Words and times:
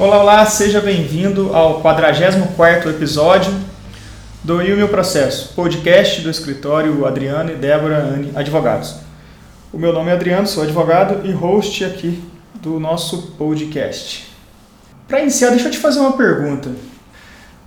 Olá, 0.00 0.20
olá, 0.22 0.46
seja 0.46 0.80
bem-vindo 0.80 1.52
ao 1.52 1.82
44º 1.82 2.88
episódio 2.88 3.52
do 4.44 4.62
E 4.62 4.72
o 4.72 4.76
Meu 4.76 4.88
Processo, 4.88 5.52
podcast 5.56 6.20
do 6.20 6.30
escritório 6.30 7.04
Adriano 7.04 7.50
e 7.50 7.56
Débora 7.56 7.96
Anne 7.96 8.30
Advogados. 8.36 8.94
O 9.72 9.76
meu 9.76 9.92
nome 9.92 10.10
é 10.10 10.12
Adriano, 10.12 10.46
sou 10.46 10.62
advogado 10.62 11.26
e 11.26 11.32
host 11.32 11.84
aqui 11.84 12.22
do 12.62 12.78
nosso 12.78 13.32
podcast. 13.36 14.28
Para 15.08 15.20
iniciar, 15.20 15.50
deixa 15.50 15.66
eu 15.66 15.72
te 15.72 15.78
fazer 15.78 15.98
uma 15.98 16.16
pergunta. 16.16 16.70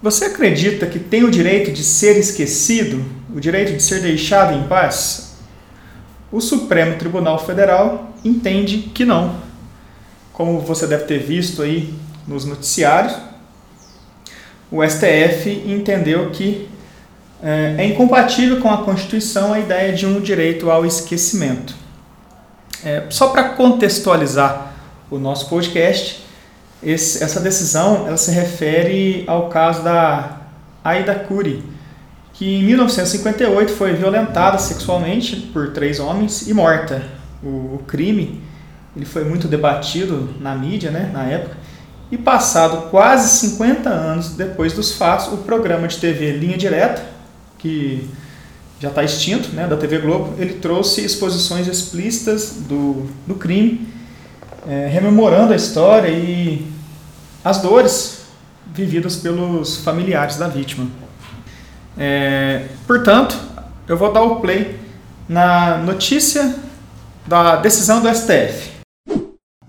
Você 0.02 0.24
acredita 0.24 0.86
que 0.86 1.00
tem 1.00 1.26
o 1.26 1.32
direito 1.32 1.70
de 1.70 1.84
ser 1.84 2.18
esquecido, 2.18 3.04
o 3.36 3.42
direito 3.42 3.74
de 3.74 3.84
ser 3.84 4.00
deixado 4.00 4.58
em 4.58 4.70
paz? 4.70 5.36
O 6.32 6.40
Supremo 6.40 6.96
Tribunal 6.96 7.46
Federal 7.46 8.14
entende 8.24 8.90
que 8.96 9.04
não. 9.04 9.36
Como 10.32 10.62
você 10.62 10.88
deve 10.88 11.04
ter 11.04 11.20
visto 11.20 11.62
aí 11.62 11.94
nos 12.32 12.46
noticiários, 12.46 13.14
o 14.72 14.82
STF 14.88 15.64
entendeu 15.68 16.30
que 16.32 16.70
é, 17.44 17.76
é 17.78 17.86
incompatível 17.86 18.62
com 18.62 18.70
a 18.70 18.78
Constituição 18.84 19.54
a 19.54 19.60
ideia 19.60 19.92
de 19.92 20.06
um 20.06 20.22
direito 20.22 20.72
ao 20.72 20.86
esquecimento. 20.86 21.76
É, 22.84 23.04
só 23.10 23.28
para 23.28 23.50
contextualizar 23.50 24.74
o 25.10 25.20
nosso 25.20 25.50
podcast, 25.50 26.26
esse, 26.82 27.22
essa 27.22 27.40
decisão 27.40 28.08
ela 28.08 28.18
se 28.18 28.32
refere 28.32 29.26
ao 29.28 29.50
caso 29.50 29.84
da 29.84 30.38
Aida 30.84 31.14
Curi, 31.14 31.64
que 32.34 32.60
em 32.60 32.64
1958 32.64 33.74
foi 33.74 33.94
violentada 33.94 34.58
sexualmente 34.58 35.36
por 35.54 35.74
três 35.74 36.00
homens 36.00 36.48
e 36.48 36.54
morta. 36.54 37.04
O, 37.44 37.76
o 37.76 37.84
crime 37.86 38.42
ele 38.96 39.06
foi 39.06 39.24
muito 39.24 39.48
debatido 39.48 40.30
na 40.40 40.56
mídia 40.56 40.92
né, 40.92 41.10
na 41.14 41.24
época 41.26 41.61
e 42.12 42.18
passado 42.18 42.90
quase 42.90 43.48
50 43.48 43.90
anos 43.90 44.32
depois 44.32 44.74
dos 44.74 44.94
fatos, 44.94 45.28
o 45.28 45.38
programa 45.38 45.88
de 45.88 45.98
TV 45.98 46.34
Linha 46.34 46.58
Direta, 46.58 47.04
que 47.58 48.10
já 48.80 48.90
está 48.90 49.04
extinto, 49.04 49.50
né, 49.50 49.66
da 49.68 49.78
TV 49.78 50.00
Globo, 50.00 50.34
ele 50.38 50.56
trouxe 50.56 51.06
exposições 51.06 51.68
explícitas 51.68 52.58
do, 52.68 53.08
do 53.26 53.36
crime, 53.36 53.88
é, 54.68 54.88
rememorando 54.88 55.54
a 55.54 55.56
história 55.56 56.10
e 56.10 56.68
as 57.44 57.60
dores 57.60 58.24
vividas 58.74 59.16
pelos 59.16 59.78
familiares 59.78 60.36
da 60.38 60.48
vítima. 60.48 60.88
É, 61.98 62.66
portanto, 62.88 63.38
eu 63.88 63.96
vou 63.96 64.12
dar 64.12 64.24
o 64.24 64.38
play 64.38 64.80
na 65.30 65.78
notícia 65.78 66.56
da 67.28 67.58
decisão 67.58 68.02
do 68.02 68.14
STF. 68.14 68.71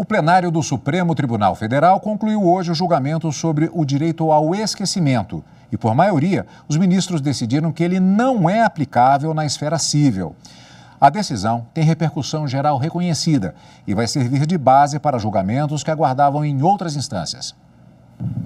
O 0.02 0.04
plenário 0.04 0.50
do 0.50 0.60
Supremo 0.64 1.14
Tribunal 1.14 1.54
Federal 1.54 2.00
concluiu 2.00 2.42
hoje 2.42 2.72
o 2.72 2.74
julgamento 2.74 3.30
sobre 3.30 3.70
o 3.72 3.84
direito 3.84 4.32
ao 4.32 4.52
esquecimento. 4.52 5.44
E, 5.70 5.76
por 5.76 5.94
maioria, 5.94 6.44
os 6.66 6.76
ministros 6.76 7.20
decidiram 7.20 7.70
que 7.70 7.84
ele 7.84 8.00
não 8.00 8.50
é 8.50 8.64
aplicável 8.64 9.32
na 9.32 9.46
esfera 9.46 9.78
civil. 9.78 10.34
A 11.00 11.08
decisão 11.08 11.68
tem 11.72 11.84
repercussão 11.84 12.48
geral 12.48 12.78
reconhecida 12.78 13.54
e 13.86 13.94
vai 13.94 14.08
servir 14.08 14.44
de 14.44 14.58
base 14.58 14.98
para 14.98 15.20
julgamentos 15.20 15.84
que 15.84 15.90
aguardavam 15.92 16.44
em 16.44 16.60
outras 16.64 16.96
instâncias. 16.96 17.54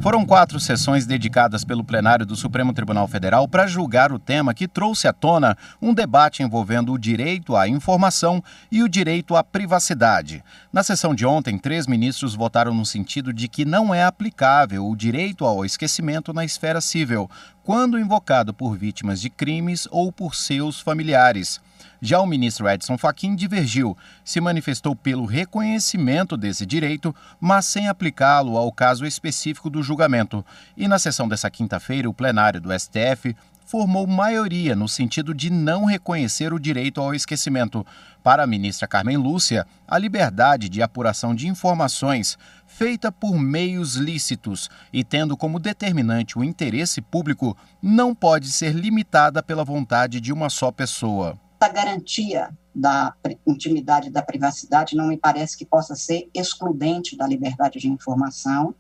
Foram 0.01 0.25
quatro 0.25 0.61
sessões 0.61 1.05
dedicadas 1.05 1.65
pelo 1.65 1.83
plenário 1.83 2.25
do 2.25 2.37
Supremo 2.37 2.73
Tribunal 2.73 3.09
Federal 3.09 3.49
para 3.49 3.67
julgar 3.67 4.13
o 4.13 4.19
tema 4.21 4.55
que 4.55 4.69
trouxe 4.69 5.09
à 5.09 5.13
tona 5.13 5.59
um 5.83 5.93
debate 5.93 6.43
envolvendo 6.45 6.93
o 6.93 6.99
direito 6.99 7.57
à 7.57 7.67
informação 7.67 8.41
e 8.71 8.85
o 8.85 8.89
direito 8.89 9.35
à 9.35 9.43
privacidade. 9.43 10.45
Na 10.73 10.85
sessão 10.85 11.13
de 11.13 11.27
ontem, 11.27 11.59
três 11.59 11.89
ministros 11.89 12.37
votaram 12.37 12.73
no 12.73 12.87
sentido 12.87 13.33
de 13.33 13.49
que 13.49 13.65
não 13.65 13.93
é 13.93 14.05
aplicável 14.05 14.87
o 14.87 14.95
direito 14.95 15.45
ao 15.45 15.65
esquecimento 15.65 16.33
na 16.33 16.45
esfera 16.45 16.81
civil, 16.81 17.29
quando 17.67 17.99
invocado 17.99 18.55
por 18.55 18.79
vítimas 18.79 19.21
de 19.21 19.29
crimes 19.29 19.89
ou 19.91 20.13
por 20.13 20.37
seus 20.37 20.79
familiares. 20.79 21.61
Já 22.01 22.21
o 22.21 22.27
ministro 22.27 22.69
Edson 22.69 22.97
Fachin 22.97 23.35
divergiu, 23.35 23.99
se 24.25 24.41
manifestou 24.41 24.95
pelo 24.95 25.25
reconhecimento 25.25 26.37
desse 26.37 26.65
direito, 26.65 27.13
mas 27.41 27.65
sem 27.65 27.89
aplicá-lo 27.89 28.57
ao 28.57 28.71
caso 28.71 29.05
específico 29.05 29.69
do 29.69 29.83
julgamento. 29.83 30.47
E 30.77 30.87
na 30.87 30.97
sessão 30.97 31.27
dessa 31.27 31.51
quinta-feira, 31.51 32.09
o 32.09 32.15
plenário 32.15 32.61
do 32.61 32.71
STF 32.73 33.35
formou 33.67 34.07
maioria 34.07 34.75
no 34.75 34.89
sentido 34.89 35.35
de 35.35 35.51
não 35.51 35.85
reconhecer 35.85 36.55
o 36.55 36.59
direito 36.59 37.01
ao 37.01 37.15
esquecimento. 37.15 37.85
Para 38.23 38.45
a 38.45 38.47
ministra 38.47 38.89
Carmen 38.89 39.19
Lúcia, 39.19 39.67
a 39.87 39.99
liberdade 39.99 40.69
de 40.69 40.81
apuração 40.81 41.35
de 41.35 41.49
informações, 41.49 42.39
feita 42.67 43.13
por 43.13 43.39
meios 43.39 43.97
lícitos 43.97 44.71
e 44.93 45.05
tendo 45.05 45.37
como 45.37 45.59
determinante 45.59 46.39
o 46.39 46.45
interesse 46.45 47.03
público, 47.03 47.57
não 47.83 48.15
pode 48.15 48.51
ser 48.51 48.73
limitada 48.73 49.43
pela 49.43 49.65
vontade 49.65 50.21
de 50.21 50.33
uma 50.33 50.49
só 50.49 50.71
pessoa 50.71 51.39
essa 51.61 51.73
garantia 51.73 52.51
da 52.75 53.15
intimidade 53.47 54.11
da 54.11 54.23
privacidade 54.23 54.95
não 54.95 55.09
me 55.09 55.17
parece 55.17 55.57
que 55.57 55.65
possa 55.65 55.95
ser 55.95 56.29
excludente 56.35 57.17
da 57.17 57.27
liberdade 57.27 57.79
de 57.79 57.89
informação, 57.89 58.75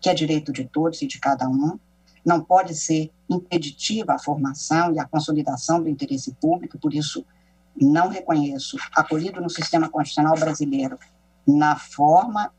que 0.00 0.08
é 0.08 0.14
direito 0.14 0.52
de 0.52 0.64
todos 0.64 1.00
e 1.02 1.06
de 1.06 1.18
cada 1.18 1.48
um, 1.48 1.78
não 2.24 2.42
pode 2.42 2.74
ser 2.74 3.10
impeditiva 3.28 4.14
a 4.14 4.18
formação 4.18 4.92
e 4.92 4.98
a 4.98 5.04
consolidação 5.04 5.82
do 5.82 5.88
interesse 5.88 6.34
público, 6.34 6.78
por 6.78 6.94
isso 6.94 7.24
não 7.74 8.08
reconheço, 8.08 8.76
acolhido 8.94 9.40
no 9.40 9.50
sistema 9.50 9.88
constitucional 9.88 10.38
brasileiro, 10.38 10.98
na 11.46 11.76
forma, 11.76 12.52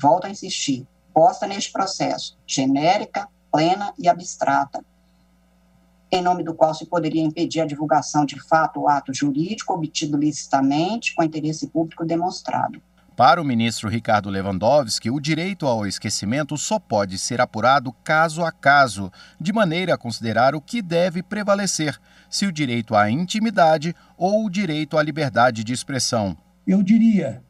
volto 0.00 0.26
a 0.26 0.30
insistir, 0.30 0.86
posta 1.12 1.46
neste 1.46 1.72
processo, 1.72 2.38
genérica, 2.46 3.28
plena 3.50 3.92
e 3.98 4.08
abstrata, 4.08 4.84
em 6.10 6.22
nome 6.22 6.44
do 6.44 6.54
qual 6.54 6.74
se 6.74 6.84
poderia 6.84 7.22
impedir 7.22 7.60
a 7.60 7.66
divulgação 7.66 8.26
de 8.26 8.38
fato 8.38 8.80
ou 8.80 8.88
ato 8.88 9.14
jurídico 9.14 9.72
obtido 9.72 10.18
licitamente 10.18 11.14
com 11.14 11.22
interesse 11.22 11.66
público 11.68 12.04
demonstrado. 12.04 12.82
Para 13.24 13.40
o 13.40 13.44
ministro 13.44 13.88
Ricardo 13.88 14.28
Lewandowski, 14.28 15.08
o 15.08 15.20
direito 15.20 15.64
ao 15.64 15.86
esquecimento 15.86 16.58
só 16.58 16.80
pode 16.80 17.16
ser 17.16 17.40
apurado 17.40 17.92
caso 18.02 18.44
a 18.44 18.50
caso, 18.50 19.12
de 19.40 19.52
maneira 19.52 19.94
a 19.94 19.96
considerar 19.96 20.56
o 20.56 20.60
que 20.60 20.82
deve 20.82 21.22
prevalecer, 21.22 21.96
se 22.28 22.46
o 22.46 22.50
direito 22.50 22.96
à 22.96 23.08
intimidade 23.08 23.94
ou 24.18 24.44
o 24.44 24.50
direito 24.50 24.98
à 24.98 25.02
liberdade 25.04 25.62
de 25.62 25.72
expressão. 25.72 26.36
Eu 26.66 26.82
diria 26.82 27.40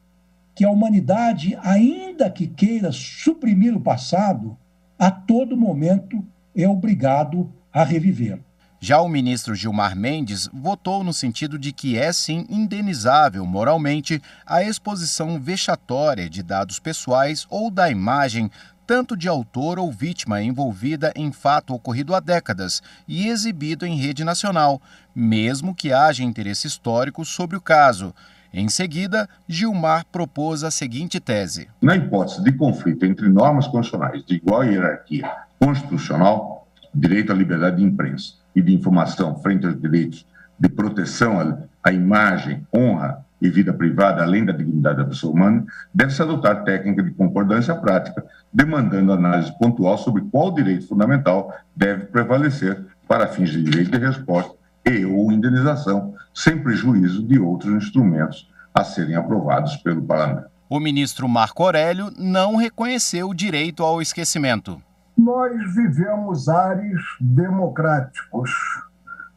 que 0.55 0.63
a 0.63 0.71
humanidade, 0.71 1.59
ainda 1.63 2.29
que 2.29 2.47
queira 2.47 2.93
suprimir 2.93 3.75
o 3.75 3.81
passado, 3.81 4.59
a 4.99 5.11
todo 5.11 5.57
momento 5.57 6.23
é 6.55 6.69
obrigado 6.69 7.51
a 7.73 7.83
reviver. 7.83 8.39
Já 8.85 9.01
o 9.01 9.09
ministro 9.09 9.55
Gilmar 9.55 9.95
Mendes 9.95 10.51
votou 10.53 11.05
no 11.05 11.13
sentido 11.13 11.57
de 11.57 11.71
que 11.71 11.97
é 11.97 12.13
sim 12.13 12.45
indenizável 12.51 13.47
moralmente 13.47 14.21
a 14.45 14.61
exposição 14.61 15.39
vexatória 15.39 16.29
de 16.29 16.43
dados 16.43 16.81
pessoais 16.81 17.47
ou 17.49 17.71
da 17.71 17.89
imagem 17.89 18.51
tanto 18.85 19.17
de 19.17 19.29
autor 19.29 19.79
ou 19.79 19.93
vítima 19.93 20.43
envolvida 20.43 21.13
em 21.15 21.31
fato 21.31 21.73
ocorrido 21.73 22.13
há 22.13 22.19
décadas 22.19 22.83
e 23.07 23.29
exibido 23.29 23.87
em 23.87 23.97
rede 23.97 24.25
nacional, 24.25 24.83
mesmo 25.15 25.77
que 25.77 25.93
haja 25.93 26.25
interesse 26.25 26.67
histórico 26.67 27.25
sobre 27.25 27.57
o 27.57 27.61
caso. 27.61 28.13
Em 28.53 28.69
seguida, 28.69 29.29
Gilmar 29.47 30.05
propôs 30.11 30.65
a 30.65 30.73
seguinte 30.73 31.21
tese: 31.21 31.69
Na 31.81 31.95
hipótese 31.95 32.43
de 32.43 32.51
conflito 32.51 33.07
entre 33.07 33.29
normas 33.29 33.69
constitucionais 33.69 34.25
de 34.27 34.35
igual 34.35 34.65
hierarquia 34.65 35.31
constitucional, 35.57 36.67
direito 36.93 37.31
à 37.31 37.35
liberdade 37.37 37.77
de 37.77 37.85
imprensa 37.85 38.42
e 38.55 38.63
de 38.63 38.75
informação 38.75 39.37
frente 39.37 39.67
aos 39.67 39.81
direitos 39.81 40.27
de 40.59 40.69
proteção 40.69 41.67
à 41.83 41.93
imagem, 41.93 42.67
honra 42.75 43.25
e 43.41 43.51
vida 43.51 43.73
privada, 43.73 44.23
além 44.23 44.45
da 44.45 44.53
dignidade 44.53 44.99
da 44.99 45.05
pessoa 45.05 45.33
humana, 45.33 45.65
deve-se 45.93 46.23
adotar 46.23 46.63
técnica 46.63 47.03
de 47.03 47.11
concordância 47.11 47.75
prática, 47.75 48.25
demandando 48.53 49.13
análise 49.13 49.53
pontual 49.59 49.99
sobre 49.99 50.23
qual 50.31 50.55
direito 50.55 50.87
fundamental 50.87 51.53
deve 51.75 52.07
prevalecer 52.07 52.85
para 53.09 53.27
fins 53.27 53.51
de 53.51 53.63
direito 53.63 53.91
de 53.91 53.99
resposta 53.99 54.55
e 54.87 55.05
ou 55.05 55.33
indenização, 55.33 56.15
sem 56.33 56.63
prejuízo 56.63 57.23
de 57.27 57.39
outros 57.39 57.73
instrumentos 57.75 58.49
a 58.73 58.85
serem 58.85 59.17
aprovados 59.17 59.77
pelo 59.77 60.03
Parlamento. 60.03 60.47
O 60.69 60.79
ministro 60.79 61.29
Marco 61.29 61.65
Aurélio 61.65 62.13
não 62.17 62.57
reconheceu 62.57 63.29
o 63.29 63.35
direito 63.35 63.83
ao 63.83 64.01
esquecimento 64.01 64.81
nós 65.17 65.75
vivemos 65.75 66.49
ares 66.49 67.01
democráticos. 67.21 68.51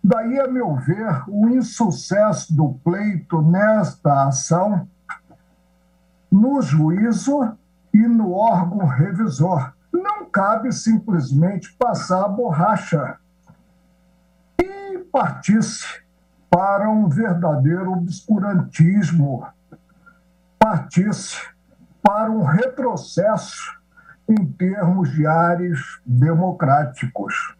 Daí, 0.04 0.40
a 0.40 0.48
meu 0.48 0.76
ver, 0.76 1.24
o 1.28 1.50
insucesso 1.50 2.56
do 2.56 2.74
pleito 2.84 3.42
nesta 3.42 4.28
ação, 4.28 4.88
no 6.32 6.62
juízo 6.62 7.58
e 7.94 8.08
no 8.08 8.34
órgão 8.34 8.86
revisor. 8.86 9.74
Não 9.92 10.30
cabe 10.30 10.72
simplesmente 10.72 11.74
passar 11.74 12.26
a 12.26 12.28
borracha 12.28 13.18
e 14.62 14.98
partisse 15.12 15.86
para 16.50 16.90
um 16.90 17.08
verdadeiro 17.08 17.94
obscurantismo, 17.94 19.48
partisse 20.60 21.38
para 22.02 22.30
um 22.30 22.44
retrocesso 22.44 23.80
em 24.28 24.46
termos 24.46 25.12
de 25.14 25.26
ares 25.26 25.80
democráticos. 26.06 27.56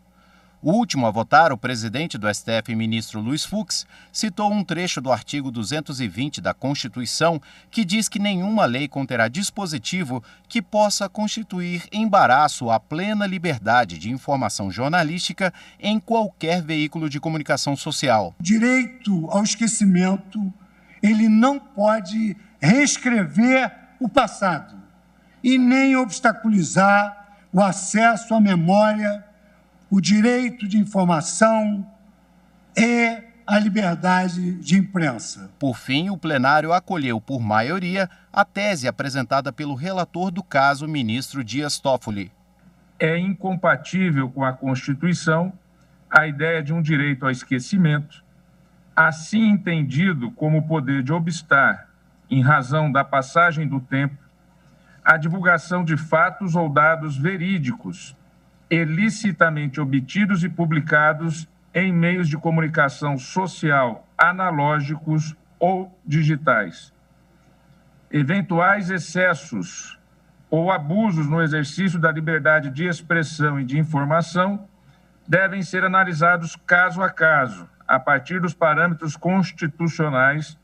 O 0.66 0.72
último 0.72 1.06
a 1.06 1.12
votar, 1.12 1.54
o 1.54 1.58
presidente 1.60 2.18
do 2.18 2.28
STF, 2.28 2.74
ministro 2.74 3.22
Luiz 3.22 3.46
Fux, 3.46 3.86
citou 4.12 4.52
um 4.52 4.64
trecho 4.64 5.00
do 5.00 5.12
artigo 5.12 5.52
220 5.52 6.42
da 6.42 6.56
Constituição 6.56 7.40
que 7.70 7.86
diz 7.86 8.10
que 8.10 8.18
nenhuma 8.18 8.66
lei 8.66 8.88
conterá 8.88 9.28
dispositivo 9.28 10.24
que 10.50 10.64
possa 10.64 11.08
constituir 11.08 11.84
embaraço 11.92 12.72
à 12.72 12.80
plena 12.80 13.28
liberdade 13.28 14.00
de 14.00 14.10
informação 14.10 14.72
jornalística 14.72 15.54
em 15.80 16.00
qualquer 16.00 16.64
veículo 16.64 17.12
de 17.12 17.20
comunicação 17.20 17.76
social. 17.76 18.34
Direito 18.40 19.30
ao 19.30 19.44
esquecimento, 19.44 20.52
ele 21.00 21.30
não 21.30 21.60
pode 21.60 22.36
reescrever 22.60 23.72
o 24.00 24.10
passado 24.10 24.75
e 25.46 25.60
nem 25.60 25.96
obstaculizar 25.96 27.38
o 27.54 27.62
acesso 27.62 28.34
à 28.34 28.42
memória 28.42 29.24
o 29.92 30.02
direito 30.02 30.68
de 30.68 30.80
informação 30.80 31.86
e 32.76 33.22
a 33.46 33.60
liberdade 33.60 34.56
de 34.56 34.76
imprensa. 34.76 35.52
Por 35.60 35.78
fim, 35.78 36.10
o 36.10 36.18
plenário 36.18 36.74
acolheu 36.74 37.22
por 37.22 37.40
maioria 37.40 38.10
a 38.34 38.44
tese 38.44 38.88
apresentada 38.88 39.54
pelo 39.54 39.76
relator 39.76 40.32
do 40.32 40.42
caso, 40.42 40.88
ministro 40.88 41.44
Dias 41.44 41.78
Toffoli. 41.78 42.32
É 43.00 43.16
incompatível 43.16 44.32
com 44.32 44.44
a 44.44 44.52
Constituição 44.52 45.54
a 46.10 46.26
ideia 46.26 46.64
de 46.64 46.74
um 46.74 46.82
direito 46.82 47.24
ao 47.24 47.30
esquecimento, 47.30 48.24
assim 48.96 49.48
entendido 49.50 50.32
como 50.32 50.58
o 50.58 50.68
poder 50.68 51.04
de 51.04 51.14
obstar, 51.14 51.88
em 52.32 52.42
razão 52.42 52.92
da 52.92 53.04
passagem 53.04 53.68
do 53.68 53.80
tempo, 53.80 54.25
a 55.06 55.18
divulgação 55.18 55.84
de 55.84 55.96
fatos 55.96 56.56
ou 56.56 56.68
dados 56.68 57.16
verídicos 57.16 58.18
ilicitamente 58.70 59.80
obtidos 59.80 60.44
e 60.44 60.50
publicados 60.50 61.48
em 61.74 61.94
meios 61.94 62.28
de 62.28 62.38
comunicação 62.38 63.16
social 63.16 64.08
analógicos 64.18 65.36
ou 65.60 65.96
digitais. 66.04 66.92
Eventuais 68.12 68.90
excessos 68.90 70.00
ou 70.50 70.72
abusos 70.72 71.28
no 71.28 71.42
exercício 71.42 72.00
da 72.00 72.12
liberdade 72.12 72.72
de 72.72 72.86
expressão 72.86 73.60
e 73.60 73.66
de 73.66 73.78
informação 73.78 74.68
devem 75.28 75.62
ser 75.62 75.84
analisados 75.84 76.56
caso 76.56 77.04
a 77.04 77.10
caso, 77.10 77.70
a 77.88 78.00
partir 78.00 78.40
dos 78.40 78.54
parâmetros 78.54 79.16
constitucionais, 79.16 80.58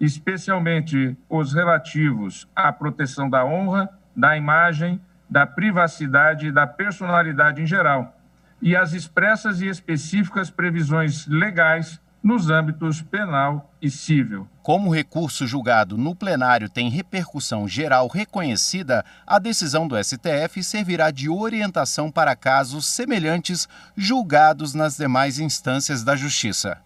especialmente 0.00 1.16
os 1.28 1.52
relativos 1.52 2.48
à 2.56 2.72
proteção 2.72 3.28
da 3.28 3.44
honra, 3.44 3.88
da 4.16 4.36
imagem 4.36 5.00
da 5.30 5.46
privacidade 5.46 6.48
e 6.48 6.52
da 6.52 6.66
personalidade 6.66 7.62
em 7.62 7.66
geral, 7.66 8.16
e 8.60 8.74
as 8.74 8.92
expressas 8.92 9.60
e 9.60 9.68
específicas 9.68 10.50
previsões 10.50 11.26
legais 11.26 12.00
nos 12.22 12.50
âmbitos 12.50 13.00
penal 13.00 13.72
e 13.80 13.88
civil. 13.88 14.46
Como 14.62 14.90
o 14.90 14.94
recurso 14.94 15.46
julgado 15.46 15.96
no 15.96 16.14
plenário 16.14 16.68
tem 16.68 16.90
repercussão 16.90 17.66
geral 17.66 18.08
reconhecida, 18.08 19.02
a 19.26 19.38
decisão 19.38 19.88
do 19.88 19.96
STF 19.96 20.62
servirá 20.62 21.10
de 21.10 21.30
orientação 21.30 22.10
para 22.10 22.36
casos 22.36 22.86
semelhantes 22.86 23.66
julgados 23.96 24.74
nas 24.74 24.98
demais 24.98 25.38
instâncias 25.38 26.04
da 26.04 26.14
Justiça. 26.14 26.76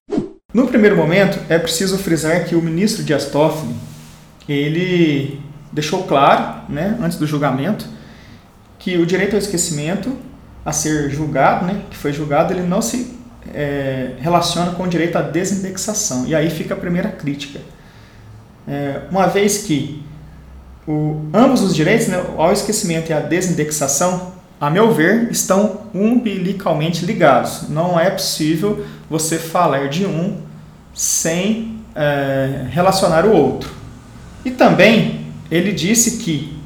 No 0.55 0.69
primeiro 0.69 0.97
momento, 0.97 1.41
é 1.49 1.59
preciso 1.59 1.99
frisar 1.99 2.45
que 2.45 2.55
o 2.55 2.63
ministro 2.63 3.03
Dias 3.03 3.27
Toffoli, 3.27 3.75
ele 4.49 5.41
deixou 5.73 6.05
claro, 6.05 6.63
né, 6.69 6.97
antes 7.03 7.19
do 7.19 7.27
julgamento, 7.27 7.85
que 8.79 8.97
o 8.97 9.05
direito 9.05 9.33
ao 9.33 9.41
esquecimento 9.41 10.17
a 10.65 10.71
ser 10.71 11.11
julgado, 11.11 11.67
né, 11.67 11.83
que 11.91 11.97
foi 11.97 12.13
julgado, 12.13 12.53
ele 12.53 12.63
não 12.63 12.81
se 12.81 13.19
é, 13.53 14.13
relaciona 14.21 14.71
com 14.71 14.85
o 14.85 14.89
direito 14.89 15.19
à 15.19 15.23
desindexação. 15.23 16.25
E 16.25 16.37
aí 16.37 16.49
fica 16.49 16.75
a 16.75 16.77
primeira 16.77 17.09
crítica. 17.09 17.59
É, 18.69 19.01
uma 19.11 19.27
vez 19.27 19.65
que 19.65 20.05
o, 20.87 21.21
ambos 21.35 21.63
os 21.63 21.75
direitos, 21.75 22.07
né, 22.07 22.25
ao 22.39 22.53
esquecimento 22.53 23.11
e 23.11 23.13
à 23.13 23.19
desindexação, 23.19 24.33
a 24.61 24.71
meu 24.71 24.95
ver, 24.95 25.33
estão 25.33 25.81
umbilicalmente 25.93 27.05
ligados. 27.05 27.69
Não 27.69 27.99
é 27.99 28.09
possível 28.09 28.87
você 29.11 29.37
falar 29.37 29.89
de 29.89 30.07
um 30.07 30.44
sem 30.95 31.81
é, 31.95 32.67
relacionar 32.71 33.27
o 33.27 33.33
outro. 33.33 33.71
E 34.45 34.51
também 34.51 35.27
ele 35.51 35.73
disse 35.73 36.19
que 36.19 36.57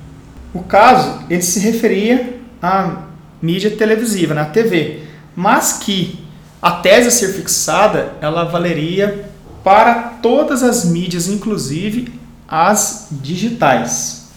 o 0.52 0.62
caso, 0.62 1.24
ele 1.28 1.42
se 1.42 1.60
referia 1.60 2.40
à 2.62 3.02
mídia 3.40 3.70
televisiva, 3.70 4.34
na 4.34 4.44
TV, 4.44 5.02
mas 5.34 5.74
que 5.74 6.24
a 6.60 6.72
tese 6.72 7.08
a 7.08 7.10
ser 7.10 7.28
fixada, 7.34 8.14
ela 8.20 8.44
valeria 8.44 9.30
para 9.62 9.94
todas 10.22 10.62
as 10.62 10.84
mídias, 10.84 11.28
inclusive 11.28 12.12
as 12.48 13.08
digitais. 13.10 14.28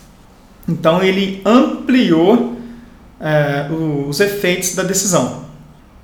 Então 0.68 1.02
ele 1.02 1.42
ampliou 1.46 2.58
é, 3.20 3.68
os 3.72 4.20
efeitos 4.20 4.76
da 4.76 4.84
decisão. 4.84 5.46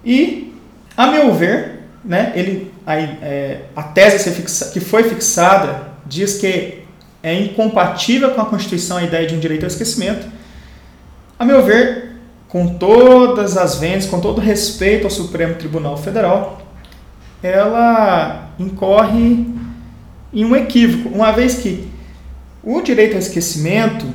E, 0.04 0.54
a 0.96 1.08
meu 1.08 1.34
ver, 1.34 1.84
né, 2.04 2.32
ele, 2.36 2.72
a, 2.88 2.98
é, 2.98 3.64
a 3.76 3.84
tese 3.84 4.32
que 4.72 4.80
foi 4.80 5.04
fixada 5.04 5.90
diz 6.06 6.38
que 6.38 6.84
é 7.22 7.34
incompatível 7.34 8.32
com 8.32 8.40
a 8.40 8.46
Constituição 8.46 8.96
a 8.96 9.04
ideia 9.04 9.28
de 9.28 9.36
um 9.36 9.40
direito 9.40 9.64
ao 9.64 9.68
esquecimento. 9.68 10.26
A 11.38 11.44
meu 11.44 11.62
ver, 11.62 12.16
com 12.48 12.78
todas 12.78 13.58
as 13.58 13.76
vendas, 13.76 14.06
com 14.06 14.22
todo 14.22 14.40
respeito 14.40 15.04
ao 15.04 15.12
Supremo 15.12 15.56
Tribunal 15.56 15.98
Federal, 15.98 16.62
ela 17.44 18.52
incorre 18.58 19.46
em 20.34 20.46
um 20.46 20.56
equívoco, 20.56 21.14
uma 21.14 21.34
vez 21.34 21.56
que 21.56 21.86
o 22.64 22.82
direito 22.82 23.14
ao 23.14 23.20
esquecimento 23.20 24.06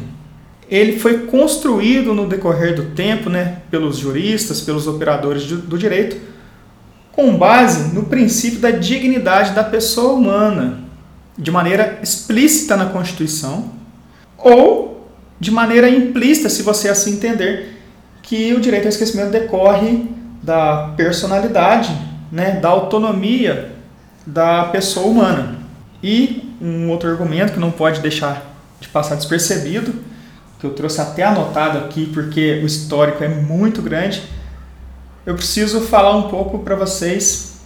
ele 0.71 0.99
foi 0.99 1.27
construído 1.27 2.15
no 2.15 2.27
decorrer 2.27 2.75
do 2.75 2.95
tempo, 2.95 3.29
né, 3.29 3.59
pelos 3.71 3.99
juristas, 3.99 4.63
pelos 4.63 4.87
operadores 4.87 5.45
do 5.45 5.77
direito, 5.77 6.17
com 7.13 7.37
base 7.37 7.95
no 7.95 8.05
princípio 8.05 8.59
da 8.59 8.71
dignidade 8.71 9.53
da 9.53 9.63
pessoa 9.63 10.15
humana, 10.15 10.81
de 11.39 11.51
maneira 11.51 11.99
explícita 12.03 12.77
na 12.77 12.87
Constituição 12.87 13.71
ou 14.39 15.09
de 15.39 15.51
maneira 15.51 15.89
implícita, 15.89 16.49
se 16.49 16.63
você 16.63 16.89
assim 16.89 17.15
entender, 17.15 17.81
que 18.23 18.55
o 18.55 18.61
direito 18.61 18.85
ao 18.85 18.91
esquecimento 18.91 19.31
decorre 19.31 20.07
da 20.43 20.93
personalidade, 20.97 21.93
né, 22.31 22.53
da 22.53 22.69
autonomia 22.69 23.73
da 24.27 24.65
pessoa 24.65 25.07
humana. 25.07 25.57
E 26.03 26.55
um 26.61 26.89
outro 26.89 27.11
argumento 27.11 27.53
que 27.53 27.61
não 27.61 27.71
pode 27.71 28.01
deixar 28.01 28.55
de 28.81 28.89
passar 28.89 29.17
despercebido, 29.17 29.95
que 30.59 30.67
eu 30.67 30.71
trouxe 30.71 31.01
até 31.01 31.25
anotado 31.25 31.79
aqui 31.79 32.07
porque 32.15 32.61
o 32.63 32.67
histórico 32.67 33.23
é 33.23 33.29
muito 33.29 33.83
grande, 33.83 34.23
eu 35.25 35.35
preciso 35.35 35.81
falar 35.83 36.17
um 36.17 36.29
pouco 36.29 36.59
para 36.61 36.75
vocês 36.75 37.61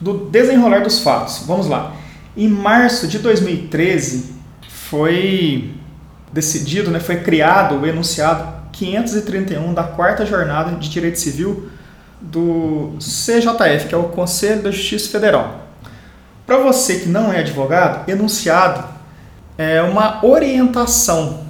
do 0.00 0.14
desenrolar 0.14 0.80
dos 0.80 1.00
fatos. 1.00 1.44
Vamos 1.46 1.66
lá. 1.66 1.94
Em 2.36 2.48
março 2.48 3.06
de 3.06 3.18
2013 3.18 4.32
foi 4.68 5.74
decidido, 6.32 6.90
né, 6.90 6.98
foi 6.98 7.16
criado 7.16 7.78
o 7.78 7.86
enunciado 7.86 8.62
531 8.72 9.74
da 9.74 9.84
quarta 9.84 10.24
jornada 10.24 10.76
de 10.76 10.88
Direito 10.88 11.18
Civil 11.18 11.68
do 12.20 12.94
CJF, 12.98 13.88
que 13.88 13.94
é 13.94 13.98
o 13.98 14.04
Conselho 14.04 14.62
da 14.62 14.70
Justiça 14.70 15.10
Federal. 15.10 15.66
Para 16.46 16.58
você 16.58 17.00
que 17.00 17.08
não 17.08 17.32
é 17.32 17.40
advogado, 17.40 18.08
enunciado 18.10 18.84
é 19.58 19.82
uma 19.82 20.24
orientação 20.24 21.46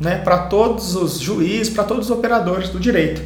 né, 0.00 0.16
para 0.18 0.38
todos 0.38 0.96
os 0.96 1.18
juízes, 1.18 1.72
para 1.72 1.84
todos 1.84 2.06
os 2.06 2.10
operadores 2.10 2.68
do 2.70 2.80
direito. 2.80 3.22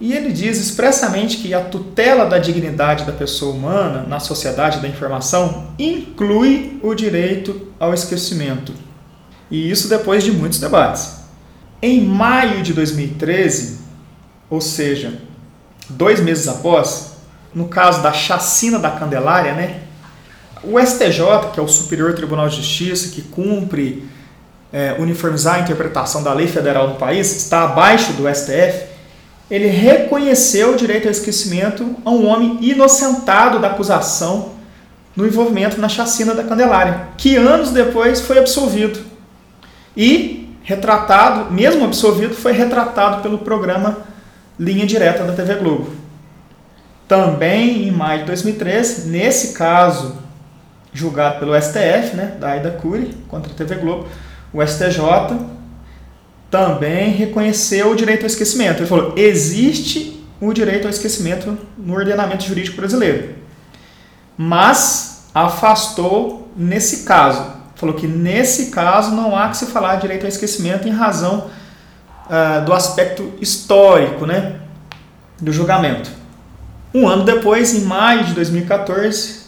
E 0.00 0.12
ele 0.12 0.32
diz 0.32 0.58
expressamente 0.58 1.38
que 1.38 1.54
a 1.54 1.60
tutela 1.60 2.26
da 2.26 2.38
dignidade 2.38 3.04
da 3.04 3.12
pessoa 3.12 3.54
humana 3.54 4.04
na 4.08 4.18
sociedade 4.18 4.80
da 4.80 4.88
informação 4.88 5.68
inclui 5.78 6.78
o 6.82 6.94
direito 6.94 7.68
ao 7.78 7.94
esquecimento. 7.94 8.72
E 9.50 9.70
isso 9.70 9.88
depois 9.88 10.24
de 10.24 10.32
muitos 10.32 10.58
debates. 10.58 11.22
Em 11.80 12.04
maio 12.04 12.62
de 12.62 12.72
2013, 12.72 13.80
ou 14.48 14.60
seja, 14.60 15.20
dois 15.88 16.20
meses 16.20 16.48
após, 16.48 17.12
no 17.54 17.68
caso 17.68 18.02
da 18.02 18.12
chacina 18.12 18.78
da 18.78 18.90
Candelária, 18.90 19.52
né, 19.52 19.82
o 20.64 20.78
STJ, 20.78 21.50
que 21.52 21.58
é 21.58 21.62
o 21.62 21.68
Superior 21.68 22.14
Tribunal 22.14 22.48
de 22.48 22.56
Justiça, 22.56 23.08
que 23.08 23.22
cumpre 23.22 24.08
é, 24.72 24.94
uniformizar 24.98 25.56
a 25.56 25.58
interpretação 25.60 26.22
da 26.22 26.32
lei 26.32 26.46
federal 26.46 26.88
no 26.88 26.94
país, 26.94 27.34
está 27.36 27.64
abaixo 27.64 28.12
do 28.12 28.32
STF, 28.32 28.91
ele 29.52 29.66
reconheceu 29.66 30.72
o 30.72 30.76
direito 30.76 31.04
ao 31.04 31.10
esquecimento 31.10 31.94
a 32.06 32.10
um 32.10 32.26
homem 32.26 32.56
inocentado 32.62 33.58
da 33.58 33.68
acusação 33.68 34.52
no 35.14 35.26
envolvimento 35.26 35.78
na 35.78 35.90
chacina 35.90 36.34
da 36.34 36.42
Candelária, 36.42 37.08
que 37.18 37.36
anos 37.36 37.70
depois 37.70 38.22
foi 38.22 38.38
absolvido. 38.38 38.98
E 39.94 40.56
retratado, 40.62 41.52
mesmo 41.52 41.84
absolvido, 41.84 42.34
foi 42.34 42.52
retratado 42.52 43.20
pelo 43.20 43.40
programa 43.40 43.98
Linha 44.58 44.86
Direta 44.86 45.22
da 45.22 45.34
TV 45.34 45.56
Globo. 45.56 45.90
Também 47.06 47.86
em 47.86 47.90
maio 47.90 48.20
de 48.20 48.26
2013, 48.28 49.10
nesse 49.10 49.52
caso 49.52 50.16
julgado 50.94 51.38
pelo 51.38 51.54
STF, 51.60 52.16
né, 52.16 52.36
da 52.40 52.52
Aida 52.52 52.70
Cury 52.70 53.14
contra 53.28 53.52
a 53.52 53.54
TV 53.54 53.74
Globo, 53.74 54.08
o 54.50 54.66
STJ 54.66 55.36
também 56.52 57.10
reconheceu 57.10 57.92
o 57.92 57.96
direito 57.96 58.20
ao 58.20 58.26
esquecimento. 58.26 58.80
Ele 58.80 58.86
falou: 58.86 59.14
existe 59.16 60.22
o 60.38 60.52
direito 60.52 60.84
ao 60.84 60.90
esquecimento 60.90 61.56
no 61.78 61.94
ordenamento 61.94 62.44
jurídico 62.44 62.76
brasileiro, 62.76 63.36
mas 64.36 65.30
afastou 65.34 66.52
nesse 66.54 67.04
caso. 67.04 67.62
Falou 67.74 67.94
que 67.96 68.06
nesse 68.06 68.70
caso 68.70 69.12
não 69.12 69.34
há 69.34 69.48
que 69.48 69.56
se 69.56 69.66
falar 69.66 69.96
direito 69.96 70.24
ao 70.24 70.28
esquecimento 70.28 70.86
em 70.86 70.92
razão 70.92 71.50
uh, 72.26 72.64
do 72.66 72.72
aspecto 72.74 73.32
histórico 73.40 74.26
né, 74.26 74.60
do 75.40 75.50
julgamento. 75.52 76.10
Um 76.94 77.08
ano 77.08 77.24
depois, 77.24 77.74
em 77.74 77.80
maio 77.80 78.24
de 78.24 78.34
2014, 78.34 79.46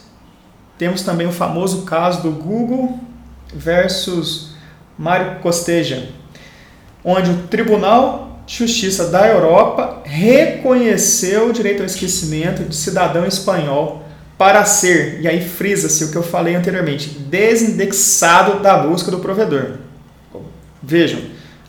temos 0.79 1.03
também 1.03 1.27
o 1.27 1.33
famoso 1.33 1.83
caso 1.83 2.23
do 2.23 2.31
Google 2.31 2.99
versus 3.55 4.55
Mário 4.99 5.41
Costeja, 5.41 6.09
onde 7.05 7.31
o 7.31 7.37
Tribunal 7.49 8.41
de 8.47 8.57
Justiça 8.57 9.09
da 9.09 9.27
Europa 9.27 10.03
reconheceu 10.05 11.49
o 11.49 11.53
direito 11.53 11.81
ao 11.81 11.87
esquecimento 11.87 12.63
de 12.63 12.75
cidadão 12.75 13.27
espanhol 13.27 14.03
para 14.37 14.65
ser, 14.65 15.21
e 15.21 15.29
aí 15.29 15.41
frisa-se 15.41 16.05
o 16.05 16.11
que 16.11 16.17
eu 16.17 16.23
falei 16.23 16.55
anteriormente, 16.55 17.11
desindexado 17.11 18.61
da 18.61 18.79
busca 18.79 19.11
do 19.11 19.21
provedor. 19.21 19.79
Vejam, 20.83 21.21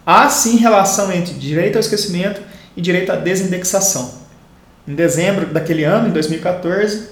há 0.06 0.30
sim 0.30 0.58
relação 0.58 1.12
entre 1.12 1.34
direito 1.34 1.76
ao 1.76 1.80
esquecimento 1.80 2.42
e 2.76 2.82
direito 2.82 3.12
à 3.12 3.16
desindexação. 3.16 4.26
Em 4.88 4.96
dezembro 4.96 5.48
daquele 5.48 5.84
ano, 5.84 6.10
em 6.10 6.12
2014, 6.12 7.10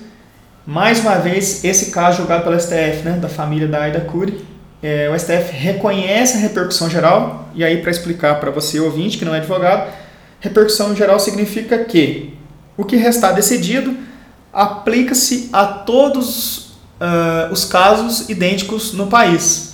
mais 0.65 0.99
uma 0.99 1.15
vez, 1.15 1.63
esse 1.63 1.91
caso 1.91 2.17
julgado 2.17 2.43
pelo 2.43 2.59
STF, 2.59 3.03
né, 3.03 3.17
da 3.21 3.29
família 3.29 3.67
da 3.67 3.81
Aida 3.81 4.01
Cury, 4.01 4.43
é, 4.83 5.09
o 5.09 5.17
STF 5.17 5.51
reconhece 5.53 6.37
a 6.37 6.41
repercussão 6.41 6.89
geral, 6.89 7.49
e 7.55 7.63
aí 7.63 7.77
para 7.81 7.89
explicar 7.89 8.39
para 8.39 8.51
você, 8.51 8.79
ouvinte, 8.79 9.17
que 9.17 9.25
não 9.25 9.33
é 9.33 9.37
advogado, 9.37 9.91
repercussão 10.39 10.95
geral 10.95 11.19
significa 11.19 11.83
que 11.85 12.33
o 12.75 12.83
que 12.83 12.97
restar 12.97 13.33
decidido 13.33 13.95
aplica-se 14.51 15.49
a 15.53 15.65
todos 15.65 16.57
uh, 16.99 17.51
os 17.51 17.65
casos 17.65 18.29
idênticos 18.29 18.93
no 18.93 19.07
país. 19.07 19.73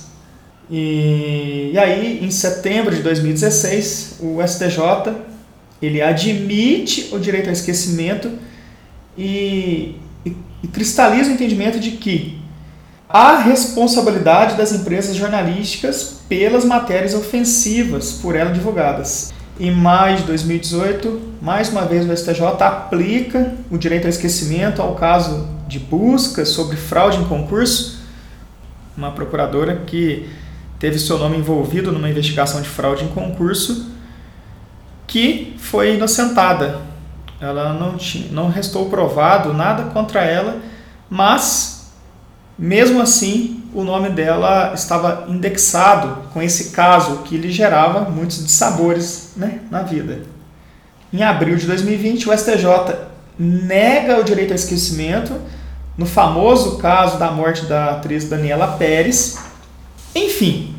E, 0.70 1.72
e, 1.74 1.78
aí, 1.78 2.24
em 2.24 2.30
setembro 2.30 2.94
de 2.94 3.02
2016, 3.02 4.18
o 4.20 4.38
STJ 4.46 5.12
ele 5.82 6.00
admite 6.00 7.08
o 7.12 7.18
direito 7.18 7.48
ao 7.48 7.52
esquecimento 7.52 8.30
e 9.18 9.96
e 10.62 10.68
cristaliza 10.68 11.30
o 11.30 11.34
entendimento 11.34 11.80
de 11.80 11.92
que 11.92 12.38
há 13.12 13.38
responsabilidade 13.38 14.56
das 14.56 14.72
empresas 14.72 15.16
jornalísticas 15.16 16.20
pelas 16.28 16.64
matérias 16.64 17.14
ofensivas 17.14 18.12
por 18.12 18.36
ela 18.36 18.50
divulgadas. 18.50 19.32
Em 19.58 19.70
maio 19.70 20.18
de 20.18 20.22
2018, 20.24 21.20
mais 21.42 21.68
uma 21.68 21.82
vez 21.82 22.08
o 22.08 22.16
STJ 22.16 22.44
aplica 22.60 23.54
o 23.70 23.76
direito 23.76 24.04
ao 24.04 24.10
esquecimento 24.10 24.80
ao 24.80 24.94
caso 24.94 25.48
de 25.68 25.78
busca 25.78 26.44
sobre 26.44 26.76
fraude 26.76 27.18
em 27.18 27.24
concurso, 27.24 28.00
uma 28.96 29.10
procuradora 29.10 29.82
que 29.86 30.28
teve 30.78 30.98
seu 30.98 31.18
nome 31.18 31.36
envolvido 31.36 31.92
numa 31.92 32.08
investigação 32.08 32.62
de 32.62 32.68
fraude 32.68 33.04
em 33.04 33.08
concurso, 33.08 33.90
que 35.06 35.54
foi 35.58 35.96
inocentada 35.96 36.90
ela 37.40 37.72
não, 37.72 37.96
tinha, 37.96 38.30
não 38.30 38.48
restou 38.48 38.90
provado 38.90 39.54
nada 39.54 39.84
contra 39.84 40.22
ela, 40.22 40.58
mas 41.08 41.79
mesmo 42.60 43.00
assim 43.00 43.64
o 43.72 43.82
nome 43.82 44.10
dela 44.10 44.72
estava 44.74 45.24
indexado 45.28 46.28
com 46.34 46.42
esse 46.42 46.70
caso 46.70 47.22
que 47.24 47.38
lhe 47.38 47.50
gerava 47.50 48.10
muitos 48.10 48.44
dissabores 48.44 49.30
né, 49.34 49.60
na 49.70 49.82
vida. 49.82 50.22
Em 51.10 51.22
abril 51.22 51.56
de 51.56 51.66
2020, 51.66 52.28
o 52.28 52.36
STJ 52.36 52.66
nega 53.38 54.20
o 54.20 54.24
direito 54.24 54.50
ao 54.50 54.56
esquecimento 54.56 55.32
no 55.96 56.04
famoso 56.04 56.76
caso 56.76 57.18
da 57.18 57.30
morte 57.30 57.64
da 57.64 57.92
atriz 57.92 58.28
Daniela 58.28 58.76
Pérez. 58.76 59.38
Enfim, 60.14 60.76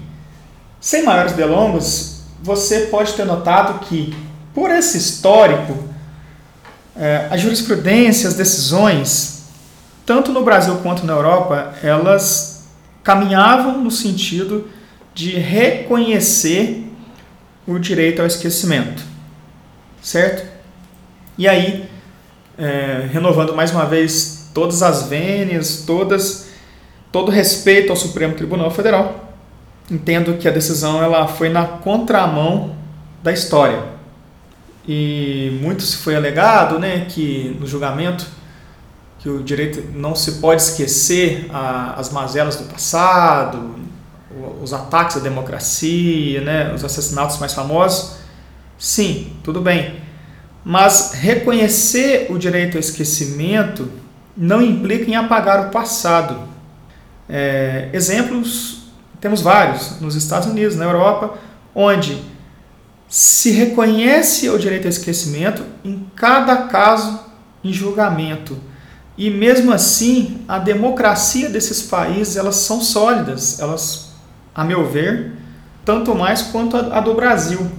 sem 0.79 1.03
maiores 1.03 1.33
delongas, 1.33 2.21
você 2.43 2.81
pode 2.81 3.13
ter 3.13 3.25
notado 3.25 3.79
que, 3.85 4.15
por 4.53 4.69
esse 4.69 4.97
histórico, 4.97 5.77
a 7.29 7.37
jurisprudência, 7.37 8.27
as 8.27 8.35
decisões, 8.35 9.40
tanto 10.11 10.33
no 10.33 10.43
Brasil 10.43 10.75
quanto 10.83 11.05
na 11.05 11.13
Europa, 11.13 11.73
elas 11.81 12.67
caminhavam 13.01 13.81
no 13.81 13.89
sentido 13.89 14.67
de 15.13 15.39
reconhecer 15.39 16.85
o 17.65 17.79
direito 17.79 18.19
ao 18.19 18.27
esquecimento, 18.27 19.01
certo? 20.01 20.45
E 21.37 21.47
aí, 21.47 21.89
é, 22.57 23.07
renovando 23.09 23.55
mais 23.55 23.71
uma 23.71 23.85
vez 23.85 24.51
todas 24.53 24.83
as 24.83 25.03
vênias, 25.03 25.85
todas, 25.87 26.49
todo 27.09 27.31
respeito 27.31 27.89
ao 27.91 27.95
Supremo 27.95 28.33
Tribunal 28.33 28.69
Federal, 28.69 29.33
entendo 29.89 30.33
que 30.33 30.45
a 30.45 30.51
decisão 30.51 31.01
ela 31.01 31.25
foi 31.25 31.47
na 31.47 31.63
contramão 31.63 32.75
da 33.23 33.31
história 33.31 33.81
e 34.85 35.57
muito 35.61 35.83
se 35.83 35.95
foi 35.95 36.17
alegado 36.17 36.77
né, 36.79 37.05
que 37.07 37.55
no 37.57 37.65
julgamento 37.65 38.40
que 39.21 39.29
o 39.29 39.43
direito 39.43 39.95
não 39.95 40.15
se 40.15 40.33
pode 40.33 40.63
esquecer 40.63 41.47
a, 41.53 41.93
as 41.93 42.11
mazelas 42.11 42.55
do 42.55 42.63
passado, 42.63 43.75
os 44.61 44.73
ataques 44.73 45.17
à 45.17 45.19
democracia, 45.19 46.41
né, 46.41 46.73
os 46.73 46.83
assassinatos 46.83 47.37
mais 47.37 47.53
famosos. 47.53 48.15
Sim, 48.79 49.33
tudo 49.43 49.61
bem. 49.61 50.01
Mas 50.65 51.13
reconhecer 51.13 52.27
o 52.31 52.37
direito 52.37 52.77
ao 52.77 52.79
esquecimento 52.79 53.91
não 54.35 54.61
implica 54.61 55.09
em 55.09 55.15
apagar 55.15 55.67
o 55.67 55.69
passado. 55.69 56.39
É, 57.29 57.89
exemplos 57.93 58.81
temos 59.19 59.39
vários 59.39 60.01
nos 60.01 60.15
Estados 60.15 60.47
Unidos, 60.47 60.75
na 60.75 60.85
Europa, 60.85 61.37
onde 61.75 62.19
se 63.07 63.51
reconhece 63.51 64.49
o 64.49 64.57
direito 64.57 64.85
ao 64.85 64.89
esquecimento 64.89 65.63
em 65.85 66.07
cada 66.15 66.63
caso 66.63 67.19
em 67.63 67.71
julgamento. 67.71 68.57
E 69.21 69.29
mesmo 69.29 69.71
assim, 69.71 70.41
a 70.47 70.57
democracia 70.57 71.47
desses 71.47 71.83
países, 71.83 72.37
elas 72.37 72.55
são 72.55 72.81
sólidas, 72.81 73.59
elas, 73.59 74.13
a 74.55 74.63
meu 74.63 74.89
ver, 74.89 75.33
tanto 75.85 76.15
mais 76.15 76.41
quanto 76.41 76.75
a, 76.75 76.99
do 76.99 77.13
Brasil. 77.13 77.71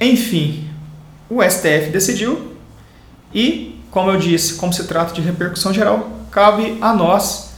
Enfim, 0.00 0.70
o 1.28 1.42
STF 1.42 1.90
decidiu 1.90 2.52
e, 3.34 3.80
como 3.90 4.12
eu 4.12 4.16
disse, 4.20 4.54
como 4.54 4.72
se 4.72 4.84
trata 4.84 5.12
de 5.12 5.20
repercussão 5.20 5.74
geral, 5.74 6.08
cabe 6.30 6.78
a 6.80 6.94
nós 6.94 7.50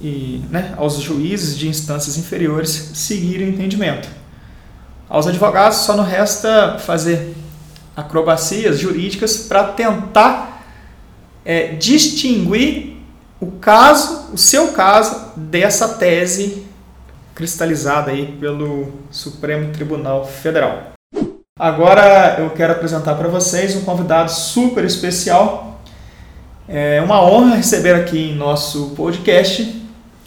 e 0.00 0.42
né, 0.50 0.74
aos 0.76 0.96
juízes 0.96 1.56
de 1.56 1.68
instâncias 1.68 2.18
inferiores 2.18 2.90
seguir 2.94 3.38
o 3.42 3.48
entendimento. 3.48 4.08
Aos 5.08 5.28
advogados 5.28 5.78
só 5.78 5.96
não 5.96 6.02
resta 6.02 6.80
fazer 6.80 7.32
acrobacias 7.94 8.80
jurídicas 8.80 9.36
para 9.36 9.62
tentar 9.68 10.49
é, 11.50 11.72
distinguir 11.74 12.98
o 13.40 13.50
caso, 13.50 14.32
o 14.32 14.38
seu 14.38 14.68
caso, 14.68 15.32
dessa 15.34 15.88
tese 15.94 16.64
cristalizada 17.34 18.12
aí 18.12 18.36
pelo 18.38 18.92
Supremo 19.10 19.72
Tribunal 19.72 20.24
Federal. 20.24 20.92
Agora 21.58 22.36
eu 22.38 22.50
quero 22.50 22.72
apresentar 22.72 23.16
para 23.16 23.26
vocês 23.26 23.74
um 23.74 23.80
convidado 23.80 24.30
super 24.30 24.84
especial. 24.84 25.82
É 26.68 27.02
uma 27.02 27.20
honra 27.20 27.56
receber 27.56 27.96
aqui 27.96 28.30
em 28.30 28.36
nosso 28.36 28.90
podcast 28.90 29.82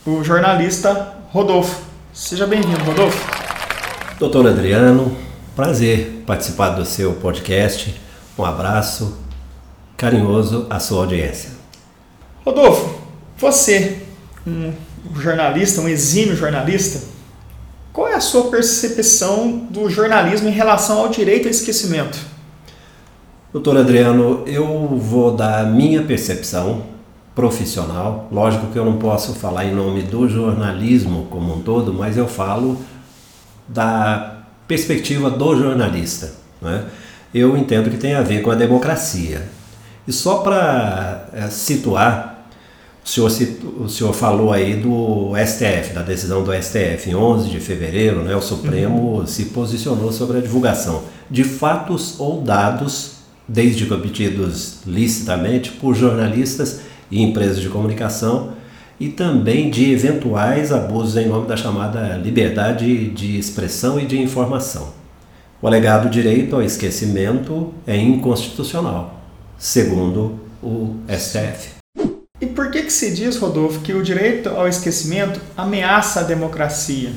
o 0.05 0.21
jornalista 0.25 1.13
Rodolfo. 1.29 1.83
Seja 2.11 2.45
bem-vindo, 2.45 2.83
Rodolfo. 2.83 3.25
Doutor 4.19 4.45
Adriano, 4.45 5.15
prazer 5.55 6.21
participar 6.27 6.71
do 6.71 6.83
seu 6.83 7.13
podcast. 7.13 7.95
Um 8.37 8.43
abraço 8.43 9.22
carinhoso 10.03 10.67
à 10.69 10.81
sua 10.81 11.03
audiência. 11.03 11.51
Rodolfo, 12.45 12.93
você, 13.37 13.99
um 14.45 14.73
jornalista, 15.15 15.79
um 15.79 15.87
exímio 15.87 16.35
jornalista, 16.35 16.99
qual 17.93 18.09
é 18.09 18.13
a 18.13 18.19
sua 18.19 18.49
percepção 18.49 19.59
do 19.69 19.89
jornalismo 19.89 20.49
em 20.49 20.51
relação 20.51 20.99
ao 20.99 21.07
direito 21.07 21.45
ao 21.45 21.51
esquecimento? 21.51 22.19
Doutor 23.53 23.77
Adriano, 23.77 24.43
eu 24.45 24.89
vou 24.97 25.37
dar 25.37 25.61
a 25.61 25.63
minha 25.63 26.03
percepção 26.03 26.83
profissional. 27.33 28.27
Lógico 28.29 28.67
que 28.73 28.77
eu 28.77 28.83
não 28.83 28.97
posso 28.97 29.33
falar 29.35 29.63
em 29.63 29.73
nome 29.73 30.01
do 30.01 30.27
jornalismo 30.27 31.27
como 31.29 31.55
um 31.55 31.61
todo, 31.61 31.93
mas 31.93 32.17
eu 32.17 32.27
falo 32.27 32.77
da 33.69 34.43
perspectiva 34.67 35.29
do 35.29 35.55
jornalista. 35.55 36.33
Né? 36.61 36.83
Eu 37.33 37.55
entendo 37.55 37.89
que 37.89 37.95
tem 37.95 38.15
a 38.15 38.21
ver 38.21 38.41
com 38.41 38.51
a 38.51 38.55
democracia. 38.55 39.62
E 40.07 40.11
só 40.11 40.39
para 40.39 41.29
é, 41.33 41.47
situar, 41.47 42.47
o 43.05 43.07
senhor, 43.07 43.31
o 43.79 43.89
senhor 43.89 44.13
falou 44.13 44.51
aí 44.51 44.75
do 44.75 45.31
STF, 45.35 45.93
da 45.93 46.01
decisão 46.01 46.43
do 46.43 46.53
STF. 46.53 47.09
Em 47.09 47.15
11 47.15 47.49
de 47.49 47.59
fevereiro, 47.59 48.21
né, 48.23 48.35
o 48.35 48.41
Supremo 48.41 49.19
uhum. 49.19 49.27
se 49.27 49.45
posicionou 49.45 50.11
sobre 50.11 50.37
a 50.37 50.41
divulgação 50.41 51.03
de 51.29 51.43
fatos 51.43 52.19
ou 52.19 52.41
dados, 52.41 53.13
desde 53.47 53.85
que 53.85 53.93
obtidos 53.93 54.79
licitamente 54.85 55.71
por 55.71 55.95
jornalistas 55.95 56.81
e 57.11 57.21
empresas 57.21 57.59
de 57.59 57.69
comunicação, 57.69 58.53
e 58.99 59.09
também 59.09 59.69
de 59.69 59.91
eventuais 59.91 60.71
abusos 60.71 61.17
em 61.17 61.27
nome 61.27 61.47
da 61.47 61.57
chamada 61.57 62.15
liberdade 62.17 63.09
de 63.09 63.37
expressão 63.37 63.99
e 63.99 64.05
de 64.05 64.21
informação. 64.21 64.93
O 65.61 65.67
alegado 65.67 66.09
direito 66.09 66.55
ao 66.55 66.61
esquecimento 66.61 67.73
é 67.85 67.97
inconstitucional 67.97 69.22
segundo 69.63 70.41
o 70.61 70.97
STF. 71.07 71.69
E 72.41 72.45
por 72.47 72.69
que, 72.69 72.83
que 72.83 72.91
se 72.91 73.15
diz, 73.15 73.37
Rodolfo, 73.37 73.79
que 73.79 73.93
o 73.93 74.03
direito 74.03 74.49
ao 74.49 74.67
esquecimento 74.67 75.39
ameaça 75.55 76.19
a 76.19 76.23
democracia? 76.23 77.13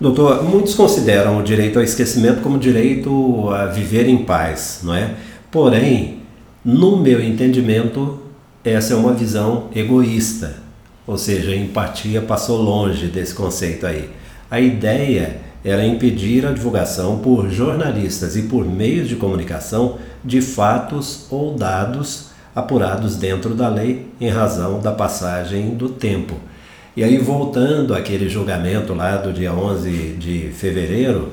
Doutor, 0.00 0.42
muitos 0.42 0.74
consideram 0.74 1.38
o 1.38 1.42
direito 1.42 1.78
ao 1.78 1.84
esquecimento 1.84 2.40
como 2.40 2.58
direito 2.58 3.50
a 3.50 3.66
viver 3.66 4.08
em 4.08 4.24
paz, 4.24 4.80
não 4.82 4.94
é? 4.94 5.14
Porém, 5.50 6.22
no 6.64 6.96
meu 6.96 7.22
entendimento, 7.22 8.18
essa 8.64 8.94
é 8.94 8.96
uma 8.96 9.12
visão 9.12 9.68
egoísta, 9.76 10.56
ou 11.06 11.18
seja, 11.18 11.50
a 11.50 11.56
empatia 11.56 12.22
passou 12.22 12.56
longe 12.62 13.08
desse 13.08 13.34
conceito 13.34 13.86
aí. 13.86 14.08
A 14.50 14.58
ideia 14.58 15.38
era 15.64 15.84
impedir 15.84 16.46
a 16.46 16.52
divulgação 16.52 17.18
por 17.18 17.50
jornalistas 17.50 18.36
e 18.36 18.42
por 18.42 18.64
meios 18.66 19.08
de 19.08 19.16
comunicação 19.16 19.98
de 20.24 20.40
fatos 20.40 21.26
ou 21.30 21.54
dados 21.54 22.30
apurados 22.54 23.16
dentro 23.16 23.54
da 23.54 23.68
lei 23.68 24.06
em 24.20 24.28
razão 24.28 24.80
da 24.80 24.92
passagem 24.92 25.74
do 25.74 25.88
tempo. 25.88 26.34
E 26.96 27.04
aí, 27.04 27.18
voltando 27.18 27.94
àquele 27.94 28.28
julgamento 28.28 28.92
lá 28.94 29.16
do 29.16 29.32
dia 29.32 29.52
11 29.52 30.16
de 30.18 30.50
fevereiro, 30.52 31.30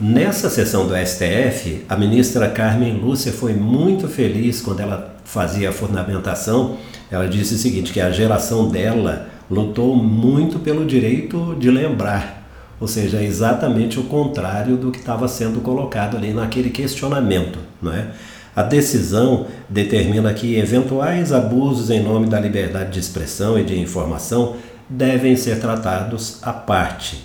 nessa 0.00 0.48
sessão 0.48 0.86
do 0.86 0.94
STF, 0.94 1.84
a 1.88 1.96
ministra 1.96 2.48
Carmen 2.48 2.94
Lúcia 2.94 3.32
foi 3.32 3.52
muito 3.52 4.06
feliz 4.06 4.60
quando 4.60 4.80
ela 4.80 5.16
fazia 5.24 5.70
a 5.70 5.72
fundamentação. 5.72 6.76
Ela 7.10 7.26
disse 7.26 7.54
o 7.54 7.58
seguinte: 7.58 7.92
que 7.92 8.00
a 8.00 8.12
geração 8.12 8.68
dela 8.68 9.28
lutou 9.50 9.96
muito 9.96 10.60
pelo 10.60 10.86
direito 10.86 11.56
de 11.58 11.70
lembrar 11.70 12.41
ou 12.82 12.88
seja, 12.88 13.18
é 13.18 13.24
exatamente 13.24 14.00
o 14.00 14.02
contrário 14.02 14.76
do 14.76 14.90
que 14.90 14.98
estava 14.98 15.28
sendo 15.28 15.60
colocado 15.60 16.16
ali 16.16 16.34
naquele 16.34 16.68
questionamento. 16.68 17.60
Não 17.80 17.92
é? 17.92 18.08
A 18.56 18.64
decisão 18.64 19.46
determina 19.68 20.34
que 20.34 20.56
eventuais 20.56 21.32
abusos 21.32 21.90
em 21.90 22.02
nome 22.02 22.26
da 22.26 22.40
liberdade 22.40 22.90
de 22.90 22.98
expressão 22.98 23.56
e 23.56 23.62
de 23.62 23.78
informação 23.78 24.56
devem 24.88 25.36
ser 25.36 25.60
tratados 25.60 26.40
à 26.42 26.52
parte, 26.52 27.22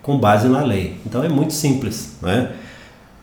com 0.00 0.16
base 0.16 0.46
na 0.46 0.62
lei. 0.62 0.96
Então 1.04 1.24
é 1.24 1.28
muito 1.28 1.54
simples, 1.54 2.16
não 2.22 2.30
é? 2.30 2.52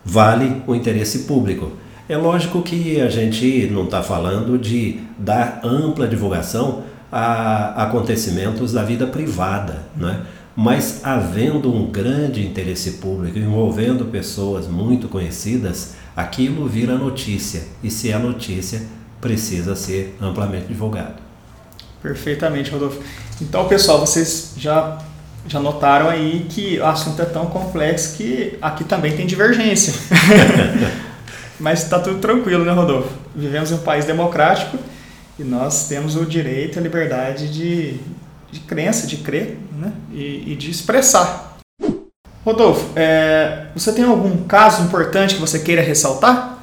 Vale 0.04 0.62
o 0.66 0.74
interesse 0.74 1.20
público. 1.20 1.72
É 2.06 2.18
lógico 2.18 2.60
que 2.60 3.00
a 3.00 3.08
gente 3.08 3.66
não 3.72 3.84
está 3.84 4.02
falando 4.02 4.58
de 4.58 5.00
dar 5.18 5.62
ampla 5.64 6.06
divulgação 6.06 6.82
a 7.10 7.84
acontecimentos 7.84 8.74
da 8.74 8.84
vida 8.84 9.06
privada, 9.06 9.84
não 9.96 10.10
é? 10.10 10.20
Mas 10.54 11.00
havendo 11.04 11.74
um 11.74 11.90
grande 11.90 12.46
interesse 12.46 12.92
público 12.92 13.38
envolvendo 13.38 14.04
pessoas 14.06 14.66
muito 14.66 15.08
conhecidas, 15.08 15.94
aquilo 16.14 16.68
vira 16.68 16.96
notícia 16.96 17.62
e 17.82 17.90
se 17.90 18.10
é 18.10 18.18
notícia, 18.18 18.82
precisa 19.20 19.74
ser 19.74 20.16
amplamente 20.20 20.66
divulgado. 20.66 21.14
Perfeitamente, 22.02 22.70
Rodolfo. 22.70 23.00
Então, 23.40 23.66
pessoal, 23.68 24.00
vocês 24.00 24.54
já 24.56 24.98
já 25.46 25.58
notaram 25.58 26.08
aí 26.08 26.46
que 26.48 26.78
o 26.78 26.86
assunto 26.86 27.20
é 27.20 27.24
tão 27.24 27.46
complexo 27.46 28.16
que 28.16 28.56
aqui 28.62 28.84
também 28.84 29.16
tem 29.16 29.26
divergência. 29.26 29.92
Mas 31.58 31.82
está 31.82 31.98
tudo 31.98 32.18
tranquilo, 32.18 32.64
né, 32.64 32.72
Rodolfo? 32.72 33.10
Vivemos 33.34 33.70
em 33.70 33.74
um 33.74 33.78
país 33.78 34.04
democrático 34.04 34.78
e 35.38 35.44
nós 35.44 35.88
temos 35.88 36.16
o 36.16 36.24
direito 36.24 36.76
e 36.76 36.78
a 36.78 36.82
liberdade 36.82 37.52
de, 37.52 38.00
de 38.52 38.60
crença, 38.60 39.06
de 39.06 39.16
crer 39.16 39.58
né? 39.72 39.92
e, 40.12 40.52
e 40.52 40.54
de 40.54 40.70
expressar. 40.70 41.56
Rodolfo, 42.44 42.90
é, 42.94 43.66
você 43.74 43.92
tem 43.92 44.04
algum 44.04 44.44
caso 44.44 44.82
importante 44.82 45.36
que 45.36 45.40
você 45.40 45.60
queira 45.60 45.80
ressaltar? 45.80 46.58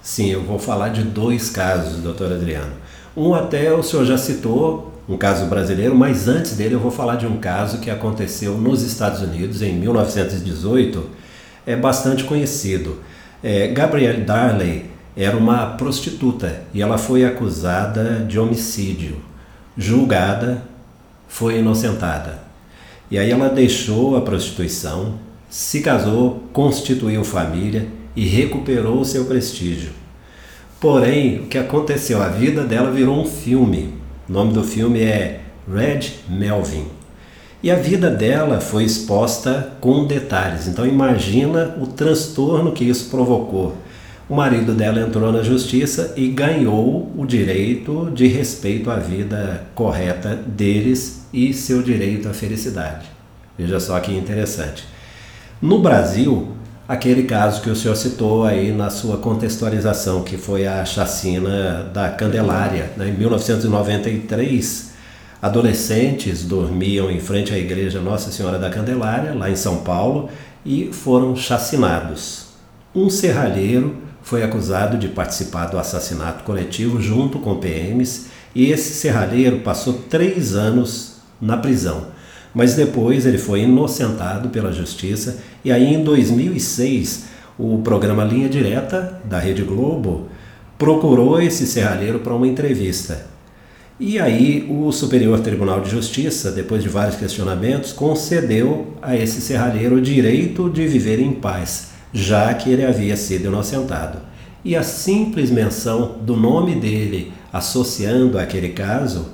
Sim, 0.00 0.30
eu 0.30 0.42
vou 0.42 0.58
falar 0.58 0.88
de 0.88 1.02
dois 1.02 1.50
casos, 1.50 1.98
doutor 2.02 2.32
Adriano. 2.32 2.72
Um 3.16 3.34
até 3.34 3.72
o 3.72 3.82
senhor 3.82 4.06
já 4.06 4.16
citou, 4.16 4.92
um 5.08 5.16
caso 5.16 5.46
brasileiro, 5.46 5.94
mas 5.94 6.28
antes 6.28 6.56
dele 6.56 6.76
eu 6.76 6.80
vou 6.80 6.90
falar 6.90 7.16
de 7.16 7.26
um 7.26 7.38
caso 7.38 7.78
que 7.78 7.90
aconteceu 7.90 8.56
nos 8.56 8.82
Estados 8.82 9.20
Unidos 9.20 9.60
em 9.60 9.74
1918, 9.74 11.10
é 11.66 11.76
bastante 11.76 12.24
conhecido. 12.24 13.02
É, 13.42 13.66
Gabrielle 13.68 14.22
Darley 14.22 14.86
era 15.16 15.36
uma 15.36 15.66
prostituta 15.76 16.62
e 16.72 16.80
ela 16.80 16.96
foi 16.96 17.24
acusada 17.24 18.24
de 18.24 18.38
homicídio, 18.38 19.20
julgada 19.76 20.62
foi 21.28 21.58
inocentada. 21.58 22.40
E 23.10 23.18
aí 23.18 23.30
ela 23.30 23.48
deixou 23.48 24.16
a 24.16 24.20
prostituição, 24.20 25.14
se 25.48 25.80
casou, 25.80 26.42
constituiu 26.52 27.22
família 27.24 27.86
e 28.16 28.26
recuperou 28.26 29.04
seu 29.04 29.24
prestígio. 29.26 29.90
Porém, 30.80 31.40
o 31.40 31.46
que 31.46 31.58
aconteceu? 31.58 32.22
A 32.22 32.28
vida 32.28 32.64
dela 32.64 32.90
virou 32.90 33.20
um 33.20 33.26
filme. 33.26 33.94
O 34.28 34.32
nome 34.32 34.52
do 34.52 34.62
filme 34.62 35.00
é 35.00 35.40
Red 35.72 36.10
Melvin. 36.28 36.86
E 37.62 37.70
a 37.70 37.76
vida 37.76 38.10
dela 38.10 38.60
foi 38.60 38.84
exposta 38.84 39.72
com 39.80 40.06
detalhes. 40.06 40.68
Então 40.68 40.86
imagina 40.86 41.76
o 41.80 41.86
transtorno 41.86 42.72
que 42.72 42.84
isso 42.84 43.10
provocou 43.10 43.74
o 44.28 44.34
marido 44.34 44.74
dela 44.74 45.00
entrou 45.00 45.32
na 45.32 45.42
justiça 45.42 46.12
e 46.14 46.28
ganhou 46.28 47.10
o 47.16 47.24
direito 47.24 48.10
de 48.14 48.26
respeito 48.26 48.90
à 48.90 48.96
vida 48.96 49.64
correta 49.74 50.34
deles 50.34 51.26
e 51.32 51.54
seu 51.54 51.82
direito 51.82 52.28
à 52.28 52.34
felicidade. 52.34 53.06
Veja 53.56 53.80
só 53.80 53.98
que 54.00 54.12
interessante. 54.12 54.84
No 55.62 55.80
Brasil, 55.80 56.48
aquele 56.86 57.22
caso 57.22 57.62
que 57.62 57.70
o 57.70 57.74
senhor 57.74 57.96
citou 57.96 58.44
aí 58.44 58.70
na 58.70 58.90
sua 58.90 59.16
contextualização, 59.16 60.22
que 60.22 60.36
foi 60.36 60.66
a 60.66 60.84
chacina 60.84 61.84
da 61.94 62.10
Candelária, 62.10 62.90
né? 62.98 63.08
em 63.08 63.12
1993, 63.12 64.92
adolescentes 65.40 66.44
dormiam 66.44 67.10
em 67.10 67.18
frente 67.18 67.54
à 67.54 67.58
igreja 67.58 68.00
Nossa 68.00 68.30
Senhora 68.30 68.58
da 68.58 68.68
Candelária, 68.68 69.32
lá 69.32 69.50
em 69.50 69.56
São 69.56 69.78
Paulo, 69.78 70.28
e 70.66 70.90
foram 70.92 71.34
chacinados. 71.34 72.48
Um 72.94 73.08
serralheiro 73.08 74.07
foi 74.28 74.42
acusado 74.42 74.98
de 74.98 75.08
participar 75.08 75.68
do 75.68 75.78
assassinato 75.78 76.44
coletivo 76.44 77.00
junto 77.00 77.38
com 77.38 77.56
PMs 77.56 78.26
e 78.54 78.70
esse 78.70 78.92
serralheiro 78.92 79.60
passou 79.60 79.94
três 79.94 80.54
anos 80.54 81.14
na 81.40 81.56
prisão. 81.56 82.08
Mas 82.54 82.74
depois 82.74 83.24
ele 83.24 83.38
foi 83.38 83.62
inocentado 83.62 84.50
pela 84.50 84.70
justiça 84.70 85.38
e 85.64 85.72
aí 85.72 85.94
em 85.94 86.04
2006 86.04 87.24
o 87.58 87.78
programa 87.78 88.22
Linha 88.22 88.50
Direta 88.50 89.18
da 89.24 89.38
Rede 89.38 89.62
Globo 89.62 90.28
procurou 90.76 91.40
esse 91.40 91.66
serralheiro 91.66 92.18
para 92.18 92.34
uma 92.34 92.46
entrevista. 92.46 93.26
E 93.98 94.20
aí 94.20 94.66
o 94.68 94.92
Superior 94.92 95.40
Tribunal 95.40 95.80
de 95.80 95.88
Justiça, 95.88 96.52
depois 96.52 96.82
de 96.82 96.90
vários 96.90 97.16
questionamentos, 97.16 97.92
concedeu 97.94 98.92
a 99.00 99.16
esse 99.16 99.40
serralheiro 99.40 99.96
o 99.96 100.02
direito 100.02 100.68
de 100.68 100.86
viver 100.86 101.18
em 101.18 101.32
paz 101.32 101.87
já 102.12 102.52
que 102.54 102.70
ele 102.70 102.84
havia 102.84 103.16
sido 103.16 103.46
inocentado. 103.46 104.18
E 104.64 104.74
a 104.74 104.82
simples 104.82 105.50
menção 105.50 106.18
do 106.20 106.36
nome 106.36 106.74
dele 106.74 107.32
associando 107.52 108.38
aquele 108.38 108.70
caso 108.70 109.26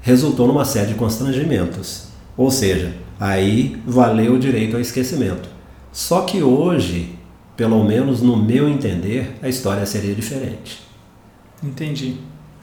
resultou 0.00 0.46
numa 0.46 0.64
série 0.64 0.88
de 0.88 0.94
constrangimentos. 0.94 2.08
Ou 2.36 2.50
seja, 2.50 2.94
aí 3.18 3.76
valeu 3.86 4.34
o 4.34 4.38
direito 4.38 4.76
ao 4.76 4.80
esquecimento. 4.80 5.48
Só 5.92 6.22
que 6.22 6.42
hoje, 6.42 7.14
pelo 7.56 7.82
menos 7.84 8.22
no 8.22 8.36
meu 8.36 8.68
entender, 8.68 9.36
a 9.42 9.48
história 9.48 9.84
seria 9.84 10.14
diferente. 10.14 10.80
Entendi. 11.62 12.16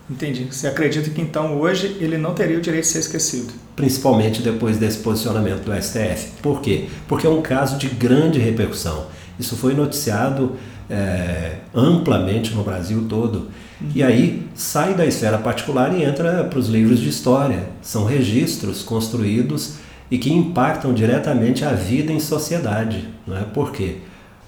Entendi. 0.10 0.48
Você 0.52 0.68
acredita 0.68 1.10
que 1.10 1.22
então 1.22 1.60
hoje 1.60 1.98
ele 2.00 2.18
não 2.18 2.34
teria 2.34 2.58
o 2.58 2.62
direito 2.62 2.84
de 2.84 2.92
ser 2.92 3.00
esquecido? 3.00 3.54
Principalmente 3.76 4.42
depois 4.42 4.78
desse 4.78 5.00
posicionamento 5.00 5.64
do 5.64 5.74
STF. 5.82 6.34
Por 6.42 6.62
quê? 6.62 6.86
Porque 7.08 7.26
é 7.26 7.30
um 7.30 7.42
caso 7.42 7.78
de 7.78 7.88
grande 7.88 8.40
repercussão. 8.40 9.08
Isso 9.40 9.56
foi 9.56 9.74
noticiado 9.74 10.56
é, 10.90 11.56
amplamente 11.74 12.54
no 12.54 12.64
Brasil 12.64 13.06
todo. 13.10 13.50
Uhum. 13.82 13.90
E 13.96 14.04
aí 14.04 14.48
sai 14.54 14.94
da 14.94 15.06
esfera 15.06 15.38
particular 15.40 15.94
e 15.98 16.04
entra 16.04 16.44
para 16.44 16.60
os 16.60 16.68
livros 16.68 17.00
de 17.00 17.10
história. 17.10 17.68
São 17.82 18.06
registros 18.06 18.84
construídos 18.84 19.76
e 20.10 20.18
que 20.20 20.32
impactam 20.32 20.94
diretamente 20.94 21.66
a 21.66 21.72
vida 21.72 22.12
em 22.14 22.20
sociedade. 22.20 23.08
Não 23.26 23.36
é? 23.36 23.42
Por 23.42 23.72
quê? 23.72 23.98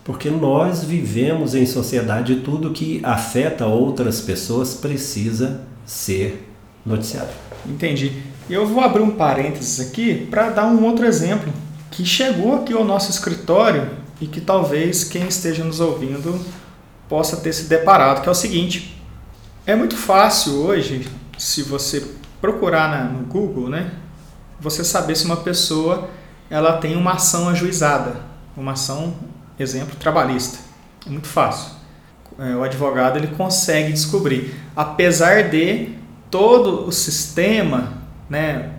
Porque 0.07 0.29
nós 0.29 0.85
vivemos 0.85 1.53
em 1.53 1.65
sociedade 1.65 2.31
e 2.31 2.39
tudo 2.39 2.71
que 2.71 3.01
afeta 3.03 3.65
outras 3.65 4.21
pessoas 4.21 4.73
precisa 4.73 5.59
ser 5.85 6.49
noticiado. 6.85 7.29
Entendi. 7.65 8.23
Eu 8.49 8.65
vou 8.65 8.81
abrir 8.81 9.01
um 9.01 9.11
parênteses 9.11 9.85
aqui 9.85 10.25
para 10.31 10.49
dar 10.49 10.65
um 10.67 10.81
outro 10.85 11.05
exemplo 11.05 11.51
que 11.91 12.05
chegou 12.05 12.55
aqui 12.55 12.71
ao 12.71 12.85
nosso 12.85 13.11
escritório 13.11 13.89
e 14.21 14.27
que 14.27 14.39
talvez 14.39 15.03
quem 15.03 15.27
esteja 15.27 15.65
nos 15.65 15.81
ouvindo 15.81 16.39
possa 17.09 17.35
ter 17.35 17.51
se 17.51 17.63
deparado, 17.65 18.21
que 18.21 18.29
é 18.29 18.31
o 18.31 18.35
seguinte: 18.35 18.97
é 19.65 19.75
muito 19.75 19.97
fácil 19.97 20.53
hoje, 20.53 21.05
se 21.37 21.63
você 21.63 22.05
procurar 22.39 22.89
na, 22.89 23.03
no 23.03 23.25
Google, 23.25 23.67
né, 23.67 23.91
você 24.57 24.85
saber 24.85 25.15
se 25.15 25.25
uma 25.25 25.37
pessoa 25.37 26.09
ela 26.49 26.77
tem 26.77 26.95
uma 26.95 27.15
ação 27.15 27.49
ajuizada, 27.49 28.21
uma 28.55 28.71
ação, 28.71 29.13
exemplo, 29.59 29.95
trabalhista. 29.95 30.59
É 31.05 31.09
muito 31.09 31.27
fácil. 31.27 31.71
É, 32.39 32.55
o 32.55 32.63
advogado 32.63 33.17
ele 33.17 33.27
consegue 33.27 33.91
descobrir, 33.91 34.53
apesar 34.75 35.49
de 35.49 35.89
todo 36.29 36.87
o 36.87 36.91
sistema, 36.91 37.93
né, 38.29 38.71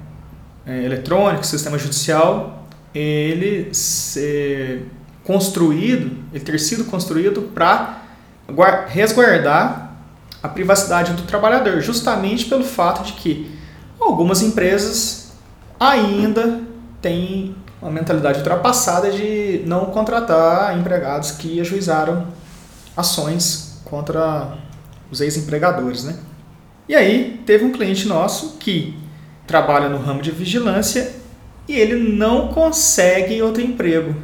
é, 0.65 0.85
eletrônico, 0.85 1.45
sistema 1.45 1.79
judicial, 1.79 2.67
ele 2.95 3.73
ser 3.75 4.87
construído, 5.25 6.17
ele 6.33 6.45
ter 6.45 6.59
sido 6.59 6.85
construído 6.85 7.43
para 7.55 8.03
resguardar 8.89 9.97
a 10.43 10.49
privacidade 10.49 11.13
do 11.15 11.23
trabalhador, 11.23 11.81
justamente 11.81 12.45
pelo 12.47 12.65
fato 12.65 13.05
de 13.05 13.13
que 13.15 13.51
algumas 14.01 14.43
empresas 14.43 15.33
ainda 15.79 16.61
têm 17.03 17.55
uma 17.81 17.91
mentalidade 17.91 18.39
ultrapassada 18.39 19.11
de 19.11 19.63
não 19.67 19.87
contratar 19.87 20.77
empregados 20.77 21.33
que 21.33 21.61
ajuizaram 21.61 22.27
ações 22.97 23.81
contra 23.85 24.57
os 25.11 25.21
ex-empregadores, 25.21 26.05
né? 26.05 26.17
E 26.89 26.95
aí 26.95 27.41
teve 27.47 27.65
um 27.65 27.73
cliente 27.73 28.07
nosso 28.09 28.57
que 28.59 28.97
trabalha 29.47 29.89
no 29.89 29.99
ramo 29.99 30.21
de 30.21 30.31
vigilância 30.31 31.13
e 31.69 31.77
ele 31.77 31.95
não 32.17 32.49
consegue 32.49 33.41
outro 33.43 33.63
emprego. 33.63 34.15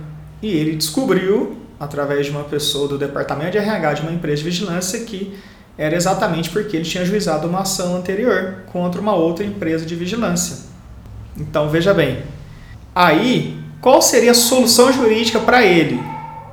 E 0.43 0.49
ele 0.49 0.77
descobriu, 0.77 1.57
através 1.79 2.27
de 2.27 2.33
uma 2.33 2.45
pessoa 2.45 2.89
do 2.89 2.99
departamento 2.99 3.53
de 3.53 3.59
RH 3.59 3.95
de 3.95 4.03
uma 4.03 4.13
empresa 4.13 4.39
de 4.39 4.45
vigilância, 4.45 5.01
que 5.01 5.39
era 5.77 5.95
exatamente 5.95 6.51
porque 6.51 6.77
ele 6.77 6.85
tinha 6.85 7.03
ajuizado 7.03 7.49
uma 7.49 7.61
ação 7.61 7.97
anterior 7.97 8.65
contra 8.73 9.01
uma 9.01 9.15
outra 9.15 9.45
empresa 9.45 9.85
de 9.85 9.95
vigilância. 9.95 10.67
Então 11.37 11.69
veja 11.69 11.93
bem, 11.93 12.23
aí 12.95 13.65
qual 13.85 14.01
seria 14.01 14.31
a 14.31 14.35
solução 14.35 14.91
jurídica 14.91 15.39
para 15.39 15.63
ele? 15.63 16.03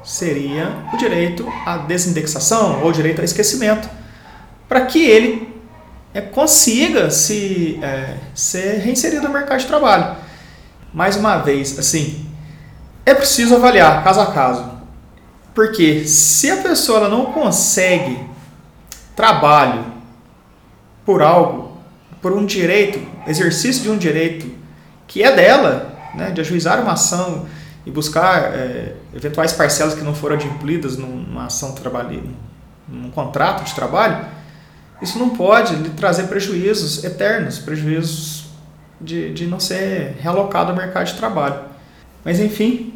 Seria 0.03 0.69
o 0.91 0.97
direito 0.97 1.47
à 1.65 1.77
desindexação 1.77 2.83
ou 2.83 2.91
direito 2.91 3.19
ao 3.19 3.23
esquecimento, 3.23 3.89
para 4.67 4.85
que 4.85 5.01
ele 5.01 5.47
é, 6.13 6.19
consiga 6.19 7.09
se 7.09 7.79
é, 7.81 8.17
ser 8.35 8.79
reinserido 8.79 9.27
no 9.27 9.33
mercado 9.33 9.59
de 9.59 9.65
trabalho. 9.65 10.17
Mais 10.93 11.15
uma 11.15 11.37
vez, 11.37 11.79
assim, 11.79 12.25
é 13.05 13.13
preciso 13.13 13.55
avaliar 13.55 14.03
caso 14.03 14.19
a 14.19 14.25
caso, 14.25 14.69
porque 15.55 16.05
se 16.05 16.51
a 16.51 16.57
pessoa 16.57 17.07
não 17.07 17.27
consegue 17.27 18.19
trabalho 19.15 19.85
por 21.05 21.21
algo, 21.21 21.77
por 22.21 22.33
um 22.33 22.45
direito, 22.45 22.99
exercício 23.25 23.83
de 23.83 23.89
um 23.89 23.97
direito 23.97 24.51
que 25.07 25.23
é 25.23 25.33
dela, 25.33 25.90
né, 26.13 26.31
de 26.31 26.41
ajuizar 26.41 26.81
uma 26.81 26.93
ação 26.93 27.45
e 27.85 27.91
buscar 27.91 28.53
é, 28.53 28.95
eventuais 29.15 29.53
parcelas 29.53 29.93
que 29.93 30.03
não 30.03 30.13
foram 30.13 30.35
adimplidas 30.35 30.97
numa 30.97 31.45
ação 31.45 31.73
trabalhista, 31.73 32.29
num 32.87 33.09
contrato 33.09 33.63
de 33.63 33.73
trabalho, 33.73 34.25
isso 35.01 35.17
não 35.17 35.29
pode 35.29 35.75
lhe 35.75 35.89
trazer 35.89 36.23
prejuízos 36.23 37.03
eternos, 37.03 37.57
prejuízos 37.57 38.45
de, 38.99 39.33
de 39.33 39.47
não 39.47 39.59
ser 39.59 40.17
realocado 40.19 40.71
ao 40.71 40.77
mercado 40.77 41.07
de 41.07 41.13
trabalho. 41.15 41.59
Mas 42.23 42.39
enfim, 42.39 42.93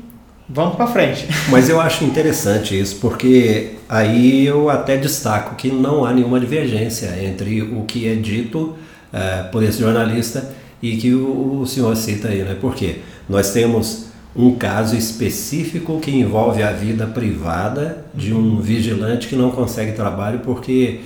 Vamos 0.47 0.75
para 0.75 0.85
frente. 0.87 1.27
Mas 1.49 1.69
eu 1.69 1.81
acho 1.81 2.03
interessante 2.03 2.79
isso, 2.79 2.97
porque 2.97 3.71
aí 3.89 4.45
eu 4.45 4.69
até 4.69 4.95
destaco 4.95 5.55
que 5.55 5.71
não 5.71 6.05
há 6.05 6.13
nenhuma 6.13 6.39
divergência 6.39 7.07
entre 7.19 7.63
o 7.63 7.83
que 7.83 8.07
é 8.07 8.13
dito 8.13 8.75
uh, 9.11 9.51
por 9.51 9.63
esse 9.63 9.79
jornalista 9.79 10.47
e 10.91 10.97
que 10.97 11.13
o, 11.13 11.61
o 11.61 11.65
senhor 11.65 11.95
cita 11.95 12.27
aí, 12.27 12.43
né? 12.43 12.55
Porque 12.59 12.97
nós 13.27 13.51
temos 13.51 14.05
um 14.35 14.53
caso 14.55 14.95
específico 14.95 15.99
que 15.99 16.11
envolve 16.11 16.61
a 16.61 16.71
vida 16.71 17.07
privada 17.07 18.05
de 18.13 18.33
um 18.33 18.59
vigilante 18.59 19.27
que 19.27 19.35
não 19.35 19.49
consegue 19.49 19.93
trabalho 19.93 20.39
porque 20.39 20.99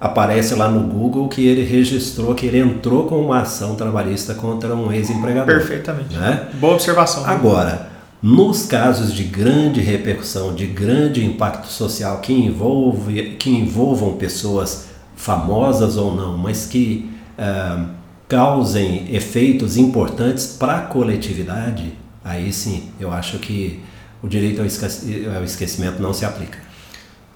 aparece 0.00 0.54
lá 0.54 0.68
no 0.68 0.86
Google 0.88 1.28
que 1.28 1.46
ele 1.46 1.64
registrou 1.64 2.34
que 2.34 2.46
ele 2.46 2.58
entrou 2.58 3.06
com 3.06 3.20
uma 3.20 3.40
ação 3.40 3.74
trabalhista 3.74 4.34
contra 4.34 4.74
um 4.74 4.92
ex-empregador. 4.92 5.56
Perfeitamente. 5.56 6.14
Né? 6.14 6.48
Boa 6.54 6.74
observação. 6.74 7.26
Agora, 7.26 7.88
nos 8.22 8.66
casos 8.66 9.12
de 9.12 9.24
grande 9.24 9.80
repercussão, 9.80 10.54
de 10.54 10.66
grande 10.66 11.24
impacto 11.24 11.66
social 11.66 12.18
que, 12.18 12.32
envolve, 12.32 13.36
que 13.38 13.50
envolvam 13.50 14.14
pessoas 14.14 14.86
famosas 15.16 15.96
ou 15.96 16.14
não, 16.14 16.36
mas 16.36 16.66
que 16.66 17.10
uh, 17.38 17.95
causem 18.28 19.14
efeitos 19.14 19.76
importantes 19.76 20.46
para 20.58 20.78
a 20.78 20.80
coletividade, 20.82 21.92
aí 22.24 22.52
sim 22.52 22.90
eu 22.98 23.12
acho 23.12 23.38
que 23.38 23.80
o 24.22 24.28
direito 24.28 24.60
ao 24.60 25.44
esquecimento 25.44 26.02
não 26.02 26.12
se 26.12 26.24
aplica. 26.24 26.58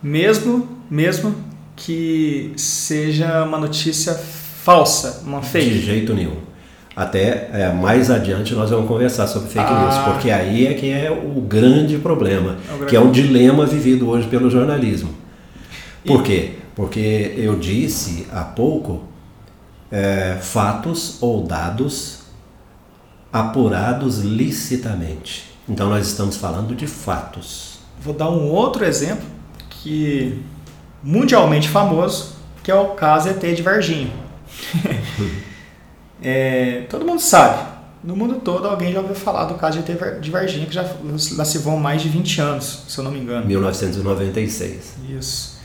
Mesmo, 0.02 0.68
mesmo 0.90 1.34
que 1.76 2.52
seja 2.56 3.44
uma 3.44 3.58
notícia 3.58 4.14
falsa, 4.14 5.22
uma 5.24 5.42
fake. 5.42 5.70
De 5.70 5.80
jeito 5.80 6.14
nenhum. 6.14 6.36
Até 6.96 7.48
é, 7.52 7.72
mais 7.72 8.10
adiante 8.10 8.54
nós 8.54 8.70
vamos 8.70 8.88
conversar 8.88 9.26
sobre 9.26 9.48
fake 9.48 9.66
ah. 9.66 9.82
news, 9.82 10.12
porque 10.12 10.30
aí 10.30 10.66
é 10.66 10.74
que 10.74 10.90
é 10.90 11.10
o 11.10 11.40
grande 11.40 11.98
problema, 11.98 12.58
é 12.68 12.74
o 12.74 12.76
grande 12.76 12.90
que 12.90 12.96
é 12.96 13.00
um 13.00 13.10
dilema 13.10 13.64
vivido 13.64 14.08
hoje 14.08 14.26
pelo 14.26 14.50
jornalismo. 14.50 15.10
Por 16.04 16.20
e... 16.20 16.22
quê? 16.24 16.50
Porque 16.74 17.34
eu 17.36 17.56
disse 17.56 18.26
há 18.32 18.42
pouco 18.42 19.04
é, 19.90 20.38
fatos 20.40 21.18
ou 21.20 21.44
dados 21.44 22.20
apurados 23.32 24.18
licitamente. 24.18 25.50
Então 25.68 25.88
nós 25.88 26.06
estamos 26.06 26.36
falando 26.36 26.74
de 26.74 26.86
fatos. 26.86 27.78
Vou 28.00 28.14
dar 28.14 28.30
um 28.30 28.50
outro 28.50 28.84
exemplo 28.84 29.26
que 29.68 30.42
mundialmente 31.02 31.68
famoso, 31.68 32.36
que 32.62 32.70
é 32.70 32.74
o 32.74 32.88
caso 32.90 33.28
ET 33.28 33.40
de 33.40 33.62
Varginha. 33.62 34.12
É, 36.22 36.84
todo 36.90 37.02
mundo 37.02 37.18
sabe, 37.18 37.66
no 38.04 38.14
mundo 38.14 38.40
todo 38.44 38.68
alguém 38.68 38.92
já 38.92 39.00
ouviu 39.00 39.14
falar 39.14 39.44
do 39.44 39.54
caso 39.54 39.82
de 40.20 40.30
Varginha, 40.30 40.66
que 40.66 40.74
já, 40.74 40.84
já 40.84 41.44
se 41.46 41.58
vão 41.58 41.78
mais 41.78 42.02
de 42.02 42.10
20 42.10 42.40
anos, 42.42 42.84
se 42.88 42.98
eu 42.98 43.04
não 43.04 43.10
me 43.10 43.20
engano. 43.20 43.46
1996. 43.46 44.96
Isso. 45.18 45.58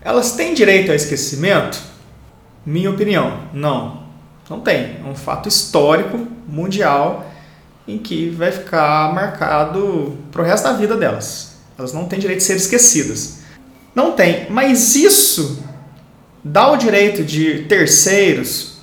Elas 0.00 0.32
têm 0.36 0.54
direito 0.54 0.90
ao 0.90 0.94
esquecimento? 0.94 1.82
Minha 2.66 2.90
opinião, 2.90 3.42
não. 3.52 4.02
Não 4.50 4.60
tem. 4.60 4.96
É 5.00 5.08
um 5.08 5.14
fato 5.14 5.48
histórico, 5.48 6.26
mundial, 6.48 7.24
em 7.86 7.96
que 7.96 8.28
vai 8.30 8.50
ficar 8.50 9.14
marcado 9.14 10.18
pro 10.32 10.42
resto 10.42 10.64
da 10.64 10.72
vida 10.72 10.96
delas. 10.96 11.58
Elas 11.78 11.92
não 11.92 12.06
têm 12.06 12.18
direito 12.18 12.40
de 12.40 12.44
ser 12.44 12.56
esquecidas. 12.56 13.38
Não 13.94 14.12
tem. 14.12 14.50
Mas 14.50 14.96
isso 14.96 15.62
dá 16.42 16.70
o 16.70 16.76
direito 16.76 17.22
de 17.22 17.64
terceiros 17.68 18.78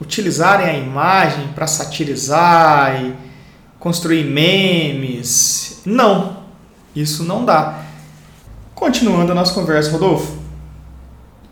utilizarem 0.00 0.66
a 0.66 0.78
imagem 0.78 1.48
para 1.48 1.66
satirizar 1.66 3.02
e 3.02 3.14
construir 3.78 4.24
memes. 4.24 5.82
Não, 5.84 6.44
isso 6.96 7.22
não 7.22 7.44
dá. 7.44 7.82
Continuando 8.74 9.32
a 9.32 9.34
nossa 9.34 9.52
conversa, 9.52 9.90
Rodolfo. 9.90 10.43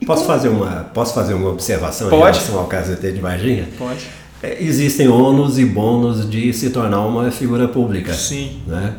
Posso 0.07 0.25
fazer 0.25 0.49
uma, 0.49 0.85
posso 0.93 1.15
fazer 1.15 1.35
uma 1.35 1.51
observação 1.51 2.09
Pode. 2.09 2.23
em 2.23 2.25
relação 2.25 2.59
ao 2.59 2.67
caso 2.67 2.97
de 2.97 3.21
Varginha? 3.21 3.69
Pode. 3.79 4.07
É, 4.43 4.63
existem 4.63 5.09
ônus 5.09 5.59
e 5.59 5.65
bônus 5.65 6.29
de 6.29 6.53
se 6.53 6.71
tornar 6.71 7.07
uma 7.07 7.31
figura 7.31 7.69
pública. 7.69 8.13
Sim. 8.13 8.61
Né? 8.67 8.97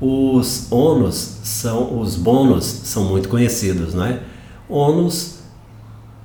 Os 0.00 0.70
ônus 0.70 1.38
são, 1.42 2.00
os 2.00 2.16
bônus 2.16 2.64
são 2.64 3.04
muito 3.04 3.28
conhecidos, 3.28 3.94
né? 3.94 4.20
Ônus 4.68 5.38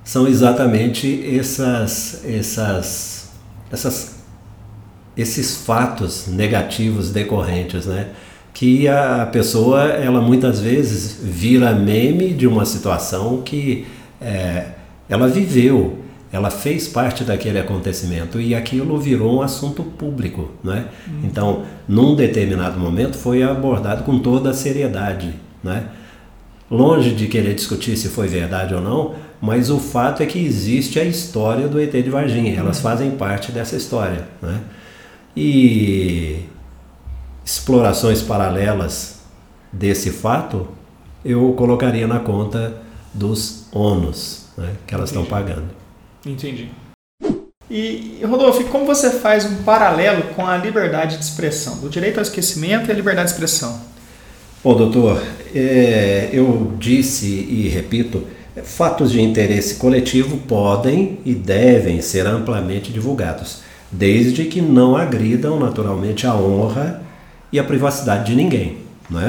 são 0.03 0.27
exatamente 0.27 1.37
essas, 1.37 2.21
essas, 2.25 3.29
essas, 3.71 4.15
esses 5.17 5.57
fatos 5.57 6.27
negativos 6.27 7.09
decorrentes, 7.09 7.85
né? 7.85 8.09
Que 8.53 8.87
a 8.87 9.27
pessoa, 9.31 9.85
ela 9.87 10.21
muitas 10.21 10.59
vezes 10.59 11.17
vira 11.23 11.73
meme 11.73 12.31
de 12.33 12.45
uma 12.45 12.65
situação 12.65 13.41
que 13.41 13.87
é, 14.23 14.67
ela 15.09 15.27
viveu. 15.27 15.99
ela 16.31 16.49
fez 16.49 16.87
parte 16.87 17.23
daquele 17.23 17.59
acontecimento 17.59 18.41
e 18.41 18.55
aquilo 18.55 18.97
virou 18.97 19.37
um 19.37 19.41
assunto 19.43 19.83
público, 19.83 20.49
né? 20.63 20.87
Uhum. 21.07 21.21
Então, 21.25 21.63
num 21.87 22.15
determinado 22.15 22.79
momento 22.79 23.15
foi 23.15 23.43
abordado 23.43 24.03
com 24.03 24.17
toda 24.17 24.49
a 24.49 24.53
seriedade, 24.53 25.35
né? 25.63 25.89
Longe 26.71 27.11
de 27.11 27.27
querer 27.27 27.53
discutir 27.53 27.95
se 27.97 28.09
foi 28.09 28.27
verdade 28.27 28.73
ou 28.73 28.81
não, 28.81 29.13
mas 29.39 29.69
o 29.69 29.77
fato 29.77 30.23
é 30.23 30.25
que 30.25 30.39
existe 30.39 30.99
a 30.99 31.03
história 31.03 31.67
do 31.67 31.79
ET 31.79 31.91
de 31.91 32.09
Varginha, 32.09 32.57
elas 32.57 32.77
uhum. 32.77 32.83
fazem 32.83 33.11
parte 33.11 33.51
dessa 33.51 33.75
história, 33.75 34.27
né? 34.41 34.59
E 35.37 36.45
explorações 37.45 38.23
paralelas 38.23 39.21
desse 39.71 40.09
fato, 40.09 40.67
eu 41.23 41.53
colocaria 41.53 42.07
na 42.07 42.19
conta 42.19 42.81
dos 43.13 43.65
ônus 43.71 44.45
né, 44.57 44.73
que 44.87 44.93
elas 44.93 45.09
estão 45.09 45.25
pagando. 45.25 45.69
Entendi. 46.25 46.69
E, 47.69 48.19
Rodolfo, 48.23 48.63
como 48.65 48.85
você 48.85 49.09
faz 49.09 49.45
um 49.45 49.63
paralelo 49.63 50.23
com 50.35 50.45
a 50.45 50.57
liberdade 50.57 51.17
de 51.17 51.23
expressão, 51.23 51.77
do 51.77 51.89
direito 51.89 52.17
ao 52.17 52.23
esquecimento 52.23 52.89
e 52.89 52.91
a 52.91 52.95
liberdade 52.95 53.29
de 53.29 53.33
expressão? 53.33 53.79
Bom, 54.63 54.75
doutor, 54.75 55.21
é, 55.53 56.29
eu 56.31 56.73
disse 56.77 57.25
e 57.27 57.67
repito, 57.69 58.25
fatos 58.63 59.11
de 59.11 59.21
interesse 59.21 59.75
coletivo 59.75 60.37
podem 60.37 61.19
e 61.25 61.33
devem 61.33 62.01
ser 62.01 62.27
amplamente 62.27 62.91
divulgados, 62.91 63.61
desde 63.91 64.45
que 64.45 64.61
não 64.61 64.95
agridam 64.95 65.59
naturalmente 65.59 66.27
a 66.27 66.35
honra 66.35 67.01
e 67.51 67.59
a 67.59 67.63
privacidade 67.63 68.27
de 68.27 68.35
ninguém. 68.35 68.77
Não 69.09 69.21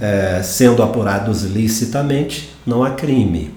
é? 0.00 0.42
Sendo 0.42 0.82
apurados 0.82 1.42
licitamente, 1.42 2.50
não 2.66 2.82
há 2.82 2.90
crime. 2.90 3.50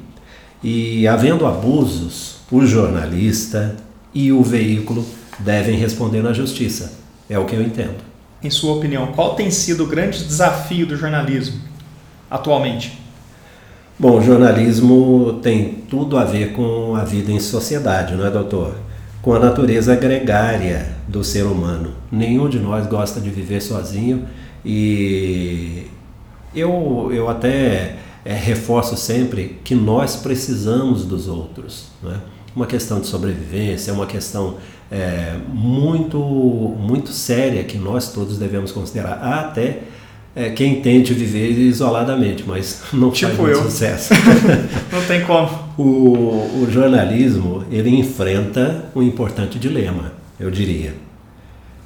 E 0.63 1.07
havendo 1.07 1.45
abusos, 1.45 2.37
o 2.51 2.65
jornalista 2.65 3.75
e 4.13 4.31
o 4.31 4.43
veículo 4.43 5.05
devem 5.39 5.77
responder 5.77 6.21
na 6.21 6.33
justiça. 6.33 6.93
É 7.29 7.39
o 7.39 7.45
que 7.45 7.55
eu 7.55 7.61
entendo. 7.61 7.97
Em 8.43 8.49
sua 8.49 8.73
opinião, 8.73 9.07
qual 9.07 9.35
tem 9.35 9.49
sido 9.49 9.83
o 9.83 9.87
grande 9.87 10.23
desafio 10.23 10.85
do 10.85 10.97
jornalismo 10.97 11.59
atualmente? 12.29 12.99
Bom, 13.97 14.17
o 14.17 14.21
jornalismo 14.21 15.39
tem 15.43 15.83
tudo 15.87 16.17
a 16.17 16.23
ver 16.23 16.53
com 16.53 16.95
a 16.95 17.03
vida 17.03 17.31
em 17.31 17.39
sociedade, 17.39 18.15
não 18.15 18.25
é, 18.25 18.31
doutor? 18.31 18.75
Com 19.21 19.33
a 19.33 19.39
natureza 19.39 19.95
gregária 19.95 20.95
do 21.07 21.23
ser 21.23 21.43
humano. 21.43 21.93
Nenhum 22.11 22.49
de 22.49 22.57
nós 22.57 22.87
gosta 22.87 23.21
de 23.21 23.29
viver 23.29 23.61
sozinho 23.61 24.27
e 24.65 25.85
eu, 26.55 27.09
eu 27.13 27.29
até 27.29 27.97
é, 28.23 28.33
reforço 28.33 28.95
sempre 28.97 29.59
que 29.63 29.75
nós 29.75 30.15
precisamos 30.17 31.05
dos 31.05 31.27
outros. 31.27 31.87
Né? 32.01 32.19
uma 32.55 32.65
questão 32.65 32.99
de 32.99 33.07
sobrevivência, 33.07 33.91
é 33.91 33.93
uma 33.93 34.05
questão 34.05 34.57
é, 34.91 35.35
muito, 35.53 36.17
muito 36.17 37.11
séria 37.11 37.63
que 37.63 37.77
nós 37.77 38.11
todos 38.11 38.37
devemos 38.37 38.71
considerar. 38.71 39.13
Até 39.13 39.79
é, 40.35 40.49
quem 40.49 40.81
tente 40.81 41.13
viver 41.13 41.51
isoladamente, 41.51 42.43
mas 42.45 42.81
não 42.91 43.09
tipo 43.09 43.35
faz 43.35 43.49
eu. 43.49 43.63
sucesso. 43.63 44.13
não 44.91 45.01
tem 45.07 45.21
como. 45.25 45.71
O, 45.77 46.63
o 46.63 46.67
jornalismo 46.69 47.63
ele 47.71 47.89
enfrenta 47.89 48.85
um 48.93 49.01
importante 49.01 49.57
dilema, 49.57 50.13
eu 50.39 50.51
diria. 50.51 50.93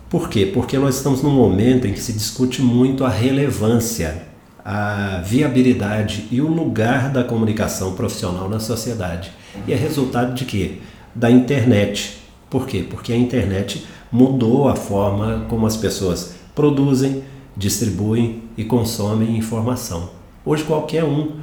Por 0.10 0.30
quê? 0.30 0.50
Porque 0.52 0.78
nós 0.78 0.96
estamos 0.96 1.22
num 1.22 1.32
momento 1.32 1.86
em 1.88 1.94
que 1.94 2.00
se 2.00 2.14
discute 2.14 2.62
muito 2.62 3.04
a 3.04 3.10
relevância, 3.10 4.24
a 4.66 5.22
viabilidade 5.24 6.28
e 6.32 6.42
o 6.42 6.48
lugar 6.48 7.12
da 7.12 7.24
comunicação 7.24 7.94
profissional 7.94 8.50
na 8.50 8.60
sociedade. 8.60 9.32
E 9.68 9.74
é 9.74 9.76
resultado 9.76 10.34
de 10.34 10.44
quê? 10.44 10.80
Da 11.14 11.30
internet. 11.30 12.18
Por 12.50 12.66
quê? 12.66 12.84
Porque 12.90 13.14
a 13.14 13.18
internet 13.18 13.86
mudou 14.12 14.68
a 14.68 14.76
forma 14.76 15.46
como 15.50 15.68
as 15.68 15.78
pessoas 15.78 16.36
produzem, 16.56 17.24
distribuem 17.56 18.42
e 18.58 18.64
consomem 18.64 19.38
informação. 19.38 20.10
Hoje 20.44 20.64
qualquer 20.64 21.04
um 21.04 21.34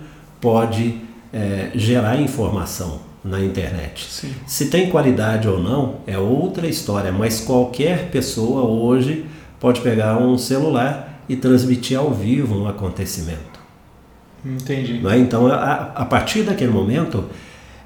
pode 0.41 0.99
é, 1.33 1.71
gerar 1.77 2.21
informação 2.21 3.01
na 3.25 3.41
internet. 3.41 4.05
Sim. 4.11 4.35
Se 4.47 4.67
tem 4.67 4.91
qualidade 4.91 5.47
ou 5.47 5.63
não 5.63 5.99
é 6.09 6.19
outra 6.19 6.67
história, 6.67 7.13
mas 7.13 7.41
qualquer 7.41 8.11
pessoa 8.11 8.63
hoje 8.63 9.27
pode 9.61 9.81
pegar 9.81 10.19
um 10.19 10.37
celular 10.37 11.12
e 11.29 11.37
transmitir 11.37 11.99
ao 11.99 12.13
vivo 12.13 12.59
um 12.59 12.67
acontecimento. 12.67 13.61
Entendi. 14.45 15.01
É? 15.07 15.19
Então, 15.19 15.47
a, 15.47 15.93
a 15.95 16.05
partir 16.05 16.43
daquele 16.43 16.73
momento, 16.73 17.25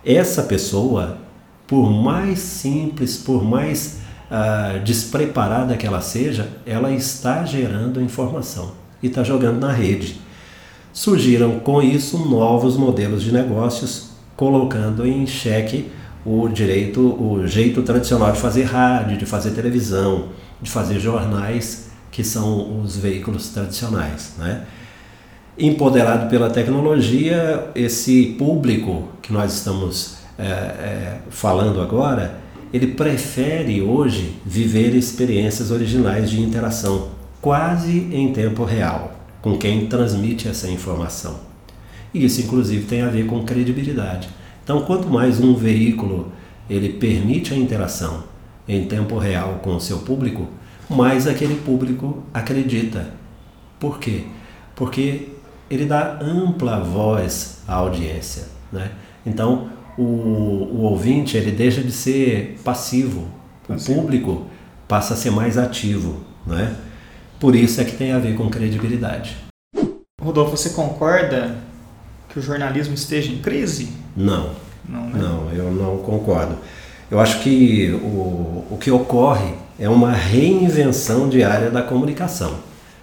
essa 0.05 0.43
pessoa, 0.43 1.19
por 1.67 1.91
mais 1.91 2.39
simples, 2.39 3.17
por 3.17 3.45
mais 3.45 3.99
ah, 4.31 4.81
despreparada 4.85 5.77
que 5.77 5.87
ela 5.87 6.01
seja, 6.01 6.49
ela 6.65 6.91
está 6.91 7.45
gerando 7.45 8.01
informação 8.01 8.73
e 9.03 9.07
está 9.07 9.23
jogando 9.23 9.61
na 9.61 9.73
rede. 9.73 10.21
Surgiram 10.93 11.61
com 11.61 11.83
isso 11.83 12.19
novos 12.27 12.77
modelos 12.77 13.23
de 13.23 13.33
negócios, 13.33 14.11
colocando 14.35 15.07
em 15.07 15.27
xeque 15.27 15.91
o 16.25 16.49
direito, 16.49 17.01
o 17.01 17.47
jeito 17.47 17.83
tradicional 17.83 18.33
de 18.33 18.39
fazer 18.39 18.65
rádio, 18.65 19.17
de 19.17 19.27
fazer 19.27 19.51
televisão, 19.51 20.31
de 20.61 20.71
fazer 20.71 20.99
jornais, 20.99 21.86
que 22.17 22.25
são 22.25 22.81
os 22.81 22.97
veículos 22.97 23.51
tradicionais, 23.51 24.37
né? 24.39 24.65
empoderado 25.59 26.31
pela 26.31 26.49
tecnologia, 26.49 27.71
esse 27.75 28.35
público 28.39 29.07
que 29.21 29.31
nós 29.31 29.53
estamos 29.53 30.17
é, 30.39 30.43
é, 30.45 31.19
falando 31.29 31.79
agora, 31.79 32.39
ele 32.73 32.87
prefere 32.87 33.83
hoje 33.83 34.39
viver 34.47 34.95
experiências 34.95 35.71
originais 35.71 36.31
de 36.31 36.41
interação, 36.41 37.11
quase 37.43 38.09
em 38.11 38.33
tempo 38.33 38.65
real, 38.65 39.15
com 39.43 39.59
quem 39.59 39.87
transmite 39.87 40.49
essa 40.49 40.71
informação. 40.71 41.41
E 42.15 42.25
isso, 42.25 42.41
inclusive, 42.41 42.87
tem 42.87 43.03
a 43.03 43.11
ver 43.11 43.27
com 43.27 43.45
credibilidade. 43.45 44.31
Então, 44.65 44.81
quanto 44.87 45.07
mais 45.11 45.39
um 45.39 45.55
veículo 45.55 46.33
ele 46.71 46.95
permite 46.95 47.53
a 47.53 47.57
interação 47.59 48.25
em 48.67 48.87
tempo 48.87 49.19
real 49.19 49.61
com 49.63 49.77
o 49.77 49.81
seu 49.81 49.99
público, 49.99 50.49
mais 50.89 51.27
aquele 51.27 51.57
público 51.57 52.23
acredita. 52.33 53.11
Por 53.79 53.99
quê? 53.99 54.25
Porque 54.75 55.29
ele 55.71 55.85
dá 55.85 56.19
ampla 56.21 56.81
voz 56.81 57.63
à 57.67 57.75
audiência. 57.75 58.45
Né? 58.73 58.91
Então, 59.25 59.71
o, 59.99 60.03
o 60.03 60.81
ouvinte 60.83 61.37
ele 61.37 61.51
deixa 61.51 61.83
de 61.83 61.93
ser 61.93 62.59
passivo, 62.65 63.29
passivo, 63.67 63.93
o 63.93 64.03
público 64.03 64.47
passa 64.87 65.15
a 65.15 65.17
ser 65.17 65.31
mais 65.31 65.59
ativo. 65.59 66.21
Né? 66.47 66.77
Por 67.41 67.55
isso 67.55 67.81
é 67.81 67.85
que 67.85 67.97
tem 67.97 68.13
a 68.13 68.19
ver 68.19 68.37
com 68.37 68.49
credibilidade. 68.49 69.37
Rodolfo, 70.21 70.57
você 70.57 70.71
concorda 70.71 71.57
que 72.29 72.39
o 72.39 72.43
jornalismo 72.43 72.95
esteja 72.95 73.33
em 73.33 73.39
crise? 73.39 73.93
Não. 74.17 74.51
Não, 74.89 75.09
né? 75.09 75.19
não 75.21 75.53
eu 75.53 75.71
não 75.73 75.99
concordo. 75.99 76.57
Eu 77.11 77.21
acho 77.21 77.41
que 77.41 77.91
o, 77.93 78.65
o 78.71 78.79
que 78.81 78.91
ocorre 78.91 79.55
é 79.79 79.89
uma 79.89 80.13
reinvenção 80.13 81.29
diária 81.29 81.71
da 81.71 81.83
comunicação 81.83 82.57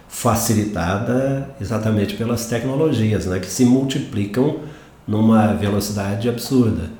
facilitada 0.08 1.50
exatamente 1.60 2.14
pelas 2.14 2.46
tecnologias, 2.46 3.26
né, 3.26 3.38
que 3.38 3.50
se 3.50 3.64
multiplicam 3.64 4.60
numa 5.06 5.54
velocidade 5.54 6.28
absurda. 6.28 6.90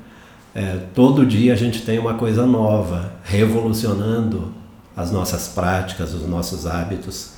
É, 0.55 0.79
todo 0.95 1.27
dia 1.27 1.53
a 1.53 1.57
gente 1.57 1.83
tem 1.83 1.99
uma 1.99 2.15
coisa 2.15 2.47
nova, 2.47 3.13
revolucionando 3.25 4.53
as 4.97 5.11
nossas 5.11 5.49
práticas, 5.49 6.13
os 6.13 6.29
nossos 6.29 6.67
hábitos. 6.67 7.31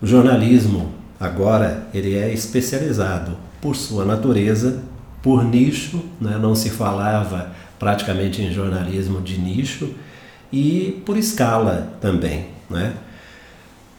O 0.00 0.06
jornalismo 0.06 0.92
agora 1.20 1.86
ele 1.94 2.16
é 2.16 2.32
especializado 2.32 3.36
por 3.60 3.76
sua 3.76 4.04
natureza, 4.04 4.82
por 5.22 5.44
nicho, 5.44 6.02
né? 6.20 6.36
não 6.40 6.54
se 6.54 6.70
falava 6.70 7.52
praticamente 7.78 8.42
em 8.42 8.52
jornalismo 8.52 9.20
de 9.20 9.38
nicho 9.38 9.94
e 10.52 11.02
por 11.06 11.16
escala 11.16 11.94
também, 12.00 12.46
né? 12.68 12.94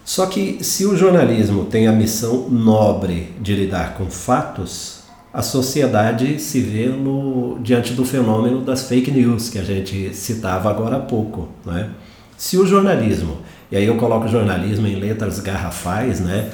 Só 0.05 0.25
que 0.25 0.63
se 0.63 0.85
o 0.85 0.97
jornalismo 0.97 1.65
tem 1.65 1.87
a 1.87 1.91
missão 1.91 2.49
nobre 2.49 3.33
de 3.39 3.55
lidar 3.55 3.95
com 3.95 4.09
fatos, 4.09 5.03
a 5.33 5.41
sociedade 5.41 6.39
se 6.39 6.59
vê 6.59 6.87
no, 6.87 7.57
diante 7.61 7.93
do 7.93 8.05
fenômeno 8.05 8.61
das 8.61 8.87
fake 8.87 9.09
news 9.09 9.49
que 9.49 9.57
a 9.57 9.63
gente 9.63 10.13
citava 10.13 10.69
agora 10.69 10.97
há 10.97 10.99
pouco. 10.99 11.47
Né? 11.65 11.89
Se 12.37 12.57
o 12.57 12.65
jornalismo, 12.65 13.37
e 13.71 13.77
aí 13.77 13.85
eu 13.85 13.95
coloco 13.95 14.27
jornalismo 14.27 14.85
em 14.85 14.95
letras 14.95 15.39
garrafais, 15.39 16.19
né? 16.19 16.51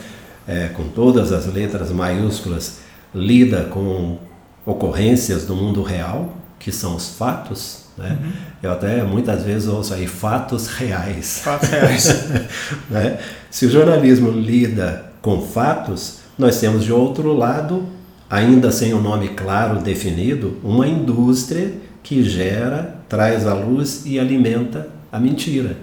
É, 0.47 0.69
com 0.69 0.83
todas 0.88 1.31
as 1.31 1.45
letras 1.45 1.91
maiúsculas, 1.91 2.79
lida 3.13 3.65
com 3.65 4.17
ocorrências 4.65 5.45
do 5.45 5.55
mundo 5.55 5.83
real, 5.83 6.33
que 6.57 6.71
são 6.71 6.95
os 6.95 7.09
fatos, 7.09 7.78
né? 7.99 8.17
Uhum. 8.19 8.31
Eu 8.63 8.71
até 8.71 9.03
muitas 9.03 9.43
vezes 9.43 9.67
ouço 9.67 9.93
aí 9.93 10.07
fatos 10.07 10.67
reais. 10.67 11.41
Fatos 11.43 11.69
reais. 11.69 12.29
né? 12.89 13.19
Se 13.51 13.65
o 13.65 13.69
jornalismo 13.69 14.31
lida 14.31 15.05
com 15.21 15.41
fatos, 15.41 16.19
nós 16.38 16.59
temos 16.59 16.83
de 16.83 16.91
outro 16.91 17.33
lado, 17.33 17.85
ainda 18.29 18.71
sem 18.71 18.93
um 18.93 19.01
nome 19.01 19.29
claro 19.29 19.79
definido, 19.79 20.57
uma 20.63 20.88
indústria 20.88 21.73
que 22.01 22.23
gera, 22.23 22.95
traz 23.07 23.45
à 23.45 23.53
luz 23.53 24.03
e 24.05 24.19
alimenta 24.19 24.88
a 25.12 25.19
mentira, 25.19 25.77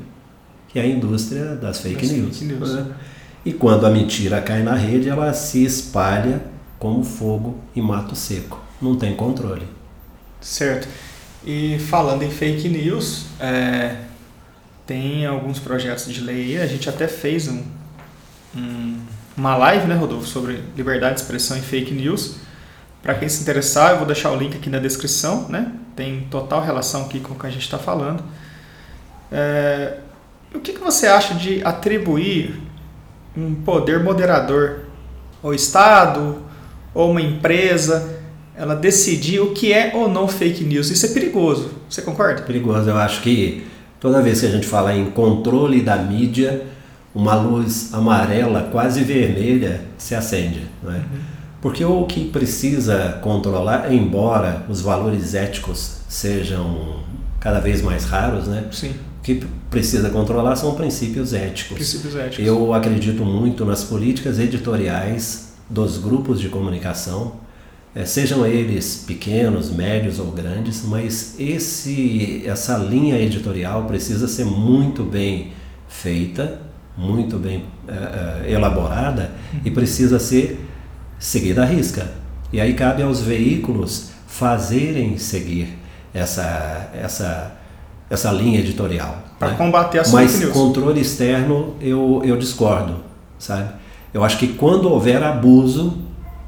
que 0.68 0.78
é 0.78 0.82
a 0.82 0.86
indústria 0.86 1.54
das 1.54 1.80
fake 1.80 2.06
das 2.06 2.10
news. 2.10 2.38
Fake 2.38 2.52
news. 2.52 2.74
Né? 2.74 2.86
E 3.44 3.52
quando 3.52 3.86
a 3.86 3.90
mentira 3.90 4.40
cai 4.40 4.62
na 4.62 4.74
rede, 4.74 5.08
ela 5.08 5.32
se 5.32 5.64
espalha 5.64 6.42
como 6.78 7.04
fogo 7.04 7.56
em 7.74 7.80
mato 7.80 8.16
seco. 8.16 8.60
Não 8.80 8.96
tem 8.96 9.14
controle. 9.14 9.66
Certo. 10.40 10.88
E 11.46 11.78
falando 11.78 12.24
em 12.24 12.30
fake 12.30 12.68
news, 12.68 13.26
é, 13.38 13.98
tem 14.84 15.24
alguns 15.24 15.60
projetos 15.60 16.12
de 16.12 16.20
lei, 16.20 16.60
a 16.60 16.66
gente 16.66 16.88
até 16.88 17.06
fez 17.06 17.46
um, 17.46 17.62
um, 18.56 18.98
uma 19.36 19.56
live, 19.56 19.86
né, 19.86 19.94
Rodolfo, 19.94 20.26
sobre 20.26 20.60
liberdade 20.76 21.14
de 21.14 21.20
expressão 21.20 21.56
e 21.56 21.60
fake 21.60 21.94
news. 21.94 22.38
Para 23.00 23.14
quem 23.14 23.28
se 23.28 23.42
interessar, 23.42 23.92
eu 23.92 23.98
vou 23.98 24.06
deixar 24.06 24.32
o 24.32 24.36
link 24.36 24.56
aqui 24.56 24.68
na 24.68 24.80
descrição, 24.80 25.48
né? 25.48 25.72
Tem 25.94 26.26
total 26.28 26.60
relação 26.60 27.02
aqui 27.02 27.20
com 27.20 27.34
o 27.34 27.38
que 27.38 27.46
a 27.46 27.50
gente 27.50 27.62
está 27.62 27.78
falando. 27.78 28.24
É, 29.30 29.98
o 30.52 30.58
que, 30.58 30.72
que 30.72 30.80
você 30.80 31.06
acha 31.06 31.34
de 31.34 31.62
atribuir 31.64 32.60
um 33.36 33.54
poder 33.54 34.02
moderador 34.02 34.80
ao 35.42 35.54
Estado 35.54 36.42
ou 36.92 37.12
uma 37.12 37.20
empresa, 37.20 38.15
ela 38.56 38.74
decidir 38.74 39.40
o 39.40 39.52
que 39.52 39.72
é 39.72 39.92
ou 39.94 40.08
não 40.08 40.26
fake 40.26 40.64
news? 40.64 40.90
Isso 40.90 41.06
é 41.06 41.08
perigoso. 41.10 41.70
Você 41.88 42.02
concorda? 42.02 42.42
Perigoso. 42.42 42.88
Eu 42.88 42.96
acho 42.96 43.20
que 43.22 43.66
toda 44.00 44.22
vez 44.22 44.40
que 44.40 44.46
a 44.46 44.50
gente 44.50 44.66
fala 44.66 44.94
em 44.94 45.10
controle 45.10 45.82
da 45.82 45.96
mídia, 45.96 46.64
uma 47.14 47.34
luz 47.34 47.92
amarela, 47.92 48.68
quase 48.72 49.02
vermelha, 49.02 49.82
se 49.98 50.14
acende. 50.14 50.62
Não 50.82 50.92
é? 50.92 50.96
Uhum. 50.96 51.36
Porque 51.60 51.84
o 51.84 52.04
que 52.04 52.28
precisa 52.28 53.18
controlar, 53.22 53.92
embora 53.92 54.64
os 54.68 54.80
valores 54.80 55.34
éticos 55.34 55.98
sejam 56.08 57.00
cada 57.40 57.60
vez 57.60 57.82
mais 57.82 58.04
raros, 58.04 58.46
né? 58.46 58.64
Sim. 58.70 58.90
O 59.18 59.22
que 59.22 59.44
precisa 59.70 60.10
controlar 60.10 60.56
são 60.56 60.74
princípios 60.74 61.32
éticos. 61.32 61.76
Princípios 61.76 62.14
éticos. 62.14 62.46
Eu 62.46 62.72
acredito 62.72 63.24
muito 63.24 63.64
nas 63.64 63.82
políticas 63.82 64.38
editoriais 64.38 65.54
dos 65.68 65.98
grupos 65.98 66.40
de 66.40 66.48
comunicação, 66.48 67.32
é, 67.96 68.04
sejam 68.04 68.44
eles 68.44 69.04
pequenos, 69.06 69.70
médios 69.70 70.18
ou 70.18 70.26
grandes, 70.26 70.84
mas 70.84 71.34
esse, 71.38 72.42
essa 72.44 72.76
linha 72.76 73.18
editorial 73.18 73.84
precisa 73.84 74.28
ser 74.28 74.44
muito 74.44 75.02
bem 75.02 75.52
feita, 75.88 76.60
muito 76.94 77.38
bem 77.38 77.64
é, 77.88 78.52
elaborada 78.52 79.30
e 79.64 79.70
precisa 79.70 80.18
ser 80.18 80.60
seguida 81.18 81.62
à 81.62 81.64
risca. 81.64 82.12
E 82.52 82.60
aí 82.60 82.74
cabe 82.74 83.02
aos 83.02 83.22
veículos 83.22 84.10
fazerem 84.26 85.16
seguir 85.16 85.78
essa, 86.12 86.90
essa, 86.94 87.56
essa 88.10 88.30
linha 88.30 88.60
editorial. 88.60 89.24
Para 89.38 89.52
né? 89.52 89.56
combater 89.56 90.00
as 90.00 90.12
Mas 90.12 90.38
news. 90.38 90.52
controle 90.52 91.00
externo 91.00 91.74
eu, 91.80 92.20
eu 92.26 92.36
discordo, 92.36 92.96
sabe? 93.38 93.70
Eu 94.12 94.22
acho 94.22 94.36
que 94.36 94.48
quando 94.48 94.90
houver 94.90 95.22
abuso, 95.22 95.96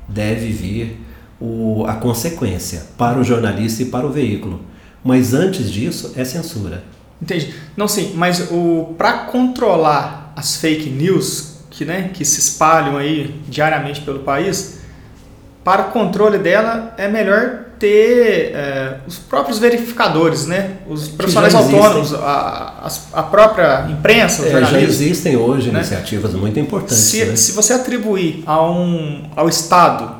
deve 0.06 0.52
vir 0.52 1.07
o, 1.40 1.84
a 1.86 1.94
consequência 1.94 2.86
para 2.96 3.18
o 3.18 3.24
jornalista 3.24 3.82
e 3.82 3.86
para 3.86 4.06
o 4.06 4.10
veículo. 4.10 4.60
Mas 5.02 5.34
antes 5.34 5.70
disso, 5.70 6.12
é 6.16 6.24
censura. 6.24 6.82
Entendi. 7.20 7.54
Não, 7.76 7.88
sim, 7.88 8.12
mas 8.14 8.48
para 8.96 9.12
controlar 9.24 10.32
as 10.36 10.56
fake 10.56 10.88
news, 10.90 11.58
que, 11.70 11.84
né, 11.84 12.10
que 12.12 12.24
se 12.24 12.40
espalham 12.40 12.96
aí 12.96 13.40
diariamente 13.48 14.00
pelo 14.00 14.20
país, 14.20 14.78
para 15.64 15.82
o 15.82 15.90
controle 15.90 16.38
dela 16.38 16.94
é 16.96 17.08
melhor 17.08 17.66
ter 17.78 18.52
é, 18.54 18.96
os 19.06 19.18
próprios 19.18 19.58
verificadores, 19.58 20.46
né? 20.46 20.78
os 20.88 21.08
profissionais 21.08 21.54
autônomos, 21.54 22.12
a, 22.14 22.90
a, 23.12 23.22
própria 23.22 23.86
imprensa, 23.88 24.46
é, 24.46 24.64
Já 24.64 24.80
existem 24.80 25.36
hoje 25.36 25.70
né? 25.70 25.78
iniciativas 25.78 26.34
muito 26.34 26.58
importantes. 26.58 26.96
Se, 26.96 27.24
né? 27.24 27.36
se 27.36 27.52
você 27.52 27.72
atribuir 27.72 28.42
a 28.46 28.62
um, 28.62 29.30
ao 29.36 29.48
Estado 29.48 30.12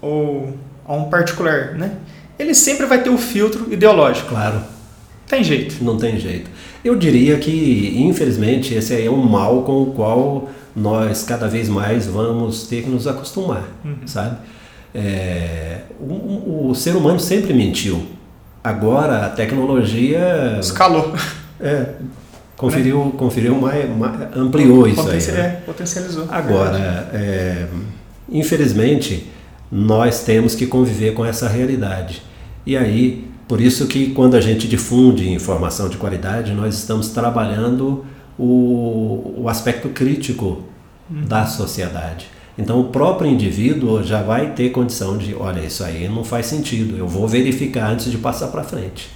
ou 0.00 0.54
a 0.86 0.94
um 0.94 1.10
particular, 1.10 1.74
né? 1.74 1.92
ele 2.38 2.54
sempre 2.54 2.86
vai 2.86 3.02
ter 3.02 3.10
o 3.10 3.18
filtro 3.18 3.72
ideológico. 3.72 4.28
Claro. 4.28 4.60
Tem 5.26 5.42
jeito. 5.42 5.82
Não 5.82 5.96
tem 5.96 6.18
jeito. 6.18 6.50
Eu 6.84 6.94
diria 6.94 7.36
que, 7.38 7.94
infelizmente, 7.96 8.74
esse 8.74 8.94
aí 8.94 9.06
é 9.06 9.10
um 9.10 9.22
mal 9.22 9.62
com 9.62 9.82
o 9.82 9.86
qual 9.86 10.48
nós 10.74 11.24
cada 11.24 11.48
vez 11.48 11.68
mais 11.68 12.06
vamos 12.06 12.66
ter 12.68 12.82
que 12.82 12.90
nos 12.90 13.06
acostumar, 13.06 13.64
uhum. 13.84 13.96
sabe? 14.06 14.36
É, 14.94 15.80
o, 15.98 16.68
o, 16.70 16.74
ser 16.74 16.94
humano 16.94 17.18
sempre 17.18 17.52
mentiu. 17.52 18.06
Agora 18.62 19.26
a 19.26 19.30
tecnologia 19.30 20.58
escalou. 20.60 21.14
É, 21.58 21.86
conferiu, 22.56 23.06
né? 23.06 23.12
conferiu 23.16 23.54
mais, 23.54 23.88
mais, 23.96 24.36
ampliou 24.36 24.86
isso 24.86 25.08
aí. 25.08 25.22
Né? 25.22 25.40
É, 25.40 25.62
potencializou. 25.64 26.26
Agora, 26.30 27.10
é, 27.12 27.66
infelizmente, 28.30 29.26
nós 29.70 30.24
temos 30.24 30.54
que 30.54 30.66
conviver 30.66 31.14
com 31.14 31.24
essa 31.24 31.48
realidade. 31.48 32.22
E 32.64 32.76
aí, 32.76 33.24
por 33.48 33.60
isso 33.60 33.86
que 33.86 34.10
quando 34.10 34.34
a 34.36 34.40
gente 34.40 34.66
difunde 34.66 35.28
informação 35.30 35.88
de 35.88 35.96
qualidade, 35.96 36.52
nós 36.52 36.74
estamos 36.74 37.08
trabalhando 37.08 38.04
o, 38.38 39.34
o 39.38 39.48
aspecto 39.48 39.88
crítico 39.88 40.62
uhum. 41.10 41.24
da 41.24 41.46
sociedade. 41.46 42.28
Então 42.58 42.80
o 42.80 42.84
próprio 42.84 43.30
indivíduo 43.30 44.02
já 44.02 44.22
vai 44.22 44.52
ter 44.52 44.70
condição 44.70 45.18
de, 45.18 45.34
olha, 45.34 45.60
isso 45.60 45.84
aí 45.84 46.08
não 46.08 46.24
faz 46.24 46.46
sentido, 46.46 46.96
eu 46.96 47.06
vou 47.06 47.28
verificar 47.28 47.90
antes 47.90 48.10
de 48.10 48.16
passar 48.16 48.48
para 48.48 48.64
frente. 48.64 49.10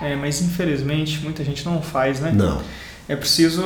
É, 0.00 0.16
mas 0.16 0.40
infelizmente 0.40 1.20
muita 1.22 1.44
gente 1.44 1.64
não 1.64 1.80
faz, 1.82 2.20
né? 2.20 2.32
Não. 2.34 2.60
É 3.08 3.14
preciso, 3.14 3.62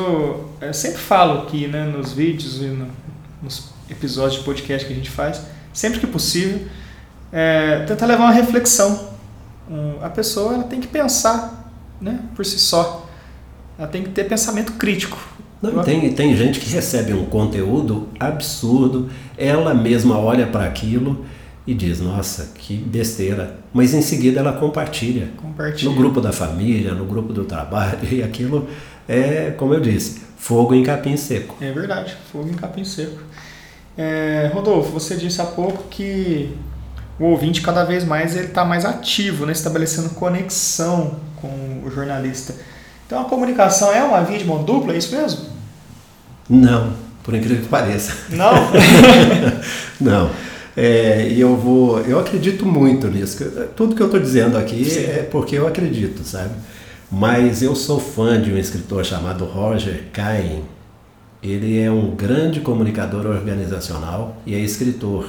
eu 0.61 0.75
sempre 0.75 0.99
falo 0.99 1.43
aqui, 1.43 1.69
né, 1.69 1.85
nos 1.85 2.13
vídeos 2.13 2.61
e 2.61 2.67
no, 2.67 2.89
nos 3.43 3.71
episódios 3.89 4.41
de 4.41 4.45
podcast 4.45 4.87
que 4.87 4.93
a 4.93 4.97
gente 4.97 5.11
faz, 5.11 5.43
sempre 5.77 6.01
que 6.01 6.07
possível, 6.07 6.67
é, 7.31 7.85
tentar 7.87 8.07
levar 8.07 8.25
uma 8.25 8.33
reflexão. 8.33 9.11
Um, 9.71 10.03
a 10.03 10.09
pessoa 10.09 10.55
ela 10.55 10.65
tem 10.65 10.81
que 10.81 10.87
pensar, 10.89 11.71
né, 12.01 12.19
por 12.35 12.47
si 12.47 12.59
só. 12.59 13.07
Ela 13.79 13.87
tem 13.87 14.03
que 14.03 14.09
ter 14.09 14.25
pensamento 14.25 14.73
crítico. 14.73 15.19
Não, 15.61 15.83
tem, 15.83 16.11
tem 16.15 16.35
gente 16.35 16.61
que 16.61 16.71
recebe 16.71 17.13
um 17.13 17.27
conteúdo 17.27 18.09
absurdo, 18.19 19.11
ela 19.37 19.75
mesma 19.75 20.19
olha 20.19 20.47
para 20.47 20.65
aquilo 20.65 21.27
e 21.67 21.75
diz, 21.75 22.01
nossa, 22.01 22.53
que 22.55 22.75
besteira. 22.75 23.59
Mas 23.73 23.93
em 23.93 24.01
seguida 24.01 24.41
ela 24.41 24.55
compartilha. 24.55 25.29
Compartilha. 25.37 25.91
No 25.91 25.97
grupo 25.97 26.21
da 26.21 26.33
família, 26.33 26.95
no 26.95 27.05
grupo 27.05 27.33
do 27.35 27.45
trabalho, 27.45 27.99
e 28.11 28.23
aquilo 28.23 28.67
é, 29.07 29.51
como 29.51 29.75
eu 29.75 29.81
disse, 29.81 30.23
fogo 30.39 30.75
em 30.75 30.83
capim 30.83 31.19
seco. 31.19 31.57
É 31.61 31.71
verdade, 31.71 32.17
fogo 32.33 32.49
em 32.49 32.55
capim 32.55 32.85
seco. 32.85 33.21
É, 33.97 34.51
Rodolfo, 34.53 34.91
você 34.91 35.17
disse 35.17 35.41
há 35.41 35.45
pouco 35.45 35.85
que 35.89 36.57
o 37.19 37.25
ouvinte 37.25 37.63
cada 37.63 37.85
vez 37.85 38.05
mais 38.05 38.37
ele 38.37 38.49
está 38.49 38.65
mais 38.65 38.85
ativo, 38.85 39.47
né, 39.47 39.53
estabelecendo 39.53 40.11
conexão 40.11 41.17
com 41.37 41.83
o 41.85 41.91
jornalista. 41.91 42.55
Então 43.07 43.21
a 43.21 43.25
comunicação 43.25 43.93
é 43.93 44.03
uma 44.03 44.23
via 44.23 44.39
de 44.39 44.45
mão 44.45 44.63
dupla, 44.65 44.93
é 44.93 44.99
isso 44.99 45.15
mesmo? 45.15 45.47
Não, 46.49 46.93
por 47.23 47.35
incrível 47.35 47.63
que 47.63 47.69
pareça. 47.69 48.13
Não? 48.31 48.53
Não. 50.01 50.31
É, 50.77 51.29
e 51.31 51.41
eu 51.41 51.57
vou, 51.57 52.01
eu 52.01 52.19
acredito 52.19 52.67
muito 52.67 53.09
nisso. 53.09 53.43
Tudo 53.75 53.95
que 53.95 54.03
eu 54.03 54.07
estou 54.07 54.21
dizendo 54.21 54.59
aqui 54.59 54.85
Sim. 54.85 55.05
é 55.05 55.29
porque 55.31 55.57
eu 55.57 55.67
acredito, 55.67 56.23
sabe? 56.23 56.51
Mas 57.11 57.63
eu 57.63 57.75
sou 57.75 57.99
fã 57.99 58.41
de 58.41 58.53
um 58.53 58.59
escritor 58.59 59.05
chamado 59.05 59.45
Roger 59.45 60.05
Cain. 60.13 60.65
Ele 61.49 61.79
é 61.79 61.91
um 61.91 62.15
grande 62.15 62.61
comunicador 62.61 63.27
organizacional 63.27 64.37
e 64.45 64.55
é 64.55 64.59
escritor. 64.59 65.29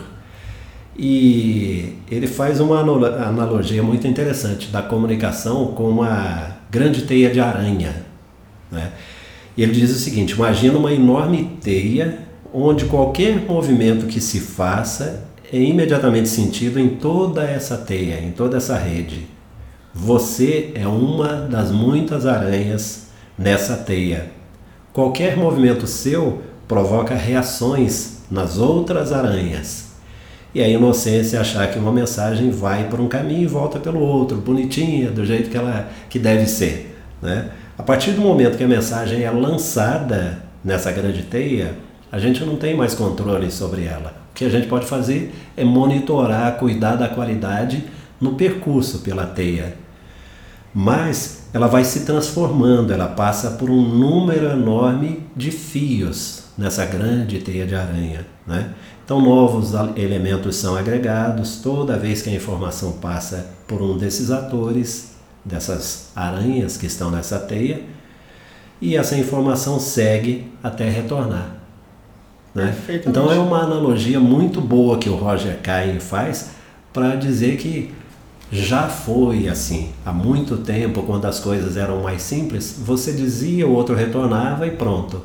E 0.97 1.93
ele 2.09 2.26
faz 2.26 2.59
uma 2.59 2.80
analogia 2.80 3.84
muito 3.84 4.07
interessante 4.07 4.70
da 4.70 4.82
comunicação 4.82 5.68
com 5.68 5.89
uma 5.89 6.57
grande 6.72 7.03
teia 7.03 7.30
de 7.30 7.39
aranha. 7.39 8.03
Né? 8.72 8.91
E 9.55 9.61
ele 9.61 9.74
diz 9.74 9.91
o 9.91 9.99
seguinte: 9.99 10.34
imagina 10.34 10.78
uma 10.78 10.91
enorme 10.91 11.57
teia 11.61 12.20
onde 12.53 12.86
qualquer 12.86 13.45
movimento 13.45 14.07
que 14.07 14.20
se 14.20 14.39
faça 14.39 15.28
é 15.51 15.57
imediatamente 15.57 16.28
sentido 16.28 16.80
em 16.80 16.89
toda 16.89 17.43
essa 17.43 17.78
teia, 17.78 18.20
em 18.20 18.32
toda 18.32 18.57
essa 18.57 18.78
rede. 18.78 19.28
Você 19.93 20.72
é 20.76 20.88
uma 20.88 21.47
das 21.49 21.72
muitas 21.72 22.26
aranhas 22.26 23.07
nessa 23.38 23.78
teia. 23.78 24.36
Qualquer 24.97 25.37
movimento 25.37 25.85
seu 25.85 26.41
provoca 26.67 27.13
reações 27.13 28.23
nas 28.31 28.57
outras 28.57 29.13
aranhas. 29.13 29.91
E 30.55 30.59
a 30.59 30.67
inocência 30.67 31.39
achar 31.39 31.69
que 31.69 31.77
uma 31.77 31.91
mensagem 31.91 32.49
vai 32.49 32.89
por 32.89 32.99
um 32.99 33.07
caminho 33.07 33.43
e 33.43 33.45
volta 33.45 33.77
pelo 33.77 33.99
outro, 33.99 34.37
bonitinha, 34.37 35.11
do 35.11 35.23
jeito 35.23 35.51
que 35.51 35.57
ela 35.57 35.87
que 36.09 36.17
deve 36.17 36.47
ser. 36.47 36.97
Né? 37.21 37.51
A 37.77 37.83
partir 37.83 38.13
do 38.13 38.21
momento 38.21 38.57
que 38.57 38.63
a 38.63 38.67
mensagem 38.67 39.21
é 39.21 39.29
lançada 39.29 40.41
nessa 40.63 40.91
grande 40.91 41.21
teia, 41.21 41.75
a 42.11 42.17
gente 42.17 42.43
não 42.43 42.55
tem 42.55 42.75
mais 42.75 42.95
controle 42.95 43.51
sobre 43.51 43.83
ela. 43.83 44.15
O 44.31 44.33
que 44.33 44.45
a 44.45 44.49
gente 44.49 44.65
pode 44.65 44.87
fazer 44.87 45.31
é 45.55 45.63
monitorar, 45.63 46.57
cuidar 46.57 46.95
da 46.95 47.07
qualidade 47.07 47.83
no 48.19 48.33
percurso 48.33 49.01
pela 49.01 49.27
teia. 49.27 49.75
Mas 50.74 51.43
ela 51.53 51.68
vai 51.68 51.84
se 51.84 52.01
transformando, 52.01 52.93
ela 52.93 53.07
passa 53.07 53.51
por 53.51 53.70
um 53.70 53.82
número 53.82 54.47
enorme 54.47 55.24
de 55.36 55.51
fios 55.51 56.43
nessa 56.57 56.86
grande 56.86 57.39
teia 57.39 57.65
de 57.65 57.76
aranha. 57.76 58.26
Né? 58.45 58.74
Então, 59.03 59.22
novos 59.22 59.74
elementos 59.95 60.55
são 60.55 60.76
agregados 60.76 61.61
toda 61.63 61.97
vez 61.97 62.22
que 62.22 62.30
a 62.30 62.34
informação 62.34 62.93
passa 62.93 63.47
por 63.68 63.82
um 63.82 63.97
desses 63.97 64.32
atores, 64.32 65.15
dessas 65.45 66.11
aranhas 66.15 66.78
que 66.78 66.86
estão 66.86 67.09
nessa 67.09 67.39
teia, 67.39 67.82
e 68.82 68.95
essa 68.95 69.15
informação 69.15 69.80
segue 69.80 70.51
até 70.61 70.89
retornar. 70.89 71.55
Né? 72.53 72.76
Então, 73.05 73.32
é 73.32 73.39
uma 73.39 73.61
analogia 73.61 74.20
muito 74.20 74.59
boa 74.59 74.97
que 74.97 75.09
o 75.09 75.15
Roger 75.15 75.59
Cain 75.61 75.99
faz 75.99 76.49
para 76.91 77.15
dizer 77.15 77.57
que 77.57 77.93
já 78.51 78.87
foi 78.87 79.47
assim 79.49 79.89
há 80.05 80.11
muito 80.11 80.57
tempo, 80.57 81.03
quando 81.03 81.25
as 81.25 81.39
coisas 81.39 81.75
eram 81.75 82.01
mais 82.01 82.21
simples, 82.21 82.79
você 82.83 83.11
dizia, 83.11 83.67
o 83.67 83.73
outro 83.73 83.95
retornava 83.95 84.65
e 84.65 84.71
pronto. 84.71 85.21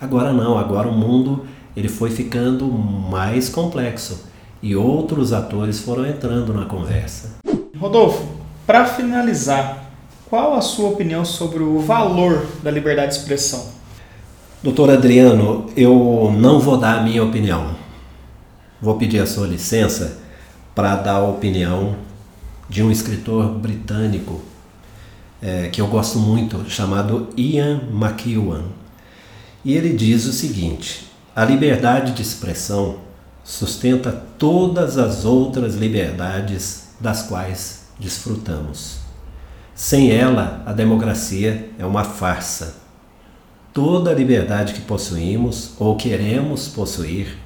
Agora 0.00 0.32
não, 0.32 0.56
agora 0.56 0.88
o 0.88 0.92
mundo 0.92 1.46
ele 1.76 1.88
foi 1.88 2.10
ficando 2.10 2.66
mais 2.66 3.48
complexo 3.48 4.24
e 4.62 4.74
outros 4.74 5.32
atores 5.32 5.80
foram 5.80 6.06
entrando 6.06 6.54
na 6.54 6.64
conversa. 6.64 7.36
Rodolfo, 7.78 8.24
para 8.66 8.86
finalizar, 8.86 9.90
qual 10.28 10.54
a 10.54 10.60
sua 10.60 10.88
opinião 10.88 11.24
sobre 11.24 11.62
o 11.62 11.78
valor 11.80 12.46
da 12.62 12.70
liberdade 12.70 13.12
de 13.12 13.18
expressão? 13.18 13.66
Doutor 14.62 14.90
Adriano, 14.90 15.66
eu 15.76 16.34
não 16.36 16.58
vou 16.58 16.78
dar 16.78 16.98
a 16.98 17.02
minha 17.02 17.22
opinião. 17.22 17.76
Vou 18.80 18.96
pedir 18.96 19.20
a 19.20 19.26
sua 19.26 19.46
licença 19.46 20.18
para 20.74 20.96
dar 20.96 21.16
a 21.16 21.28
opinião 21.28 21.94
de 22.68 22.82
um 22.82 22.90
escritor 22.90 23.50
britânico 23.58 24.42
é, 25.40 25.68
que 25.68 25.80
eu 25.80 25.86
gosto 25.86 26.18
muito, 26.18 26.68
chamado 26.68 27.28
Ian 27.36 27.82
McEwan. 27.92 28.64
E 29.64 29.74
ele 29.74 29.94
diz 29.94 30.26
o 30.26 30.32
seguinte: 30.32 31.10
a 31.34 31.44
liberdade 31.44 32.12
de 32.12 32.22
expressão 32.22 32.98
sustenta 33.44 34.10
todas 34.10 34.98
as 34.98 35.24
outras 35.24 35.74
liberdades 35.74 36.88
das 37.00 37.22
quais 37.22 37.86
desfrutamos. 37.98 38.98
Sem 39.74 40.10
ela, 40.10 40.62
a 40.64 40.72
democracia 40.72 41.70
é 41.78 41.84
uma 41.84 42.02
farsa. 42.02 42.76
Toda 43.72 44.14
liberdade 44.14 44.72
que 44.72 44.80
possuímos 44.80 45.72
ou 45.78 45.96
queremos 45.96 46.66
possuir 46.66 47.36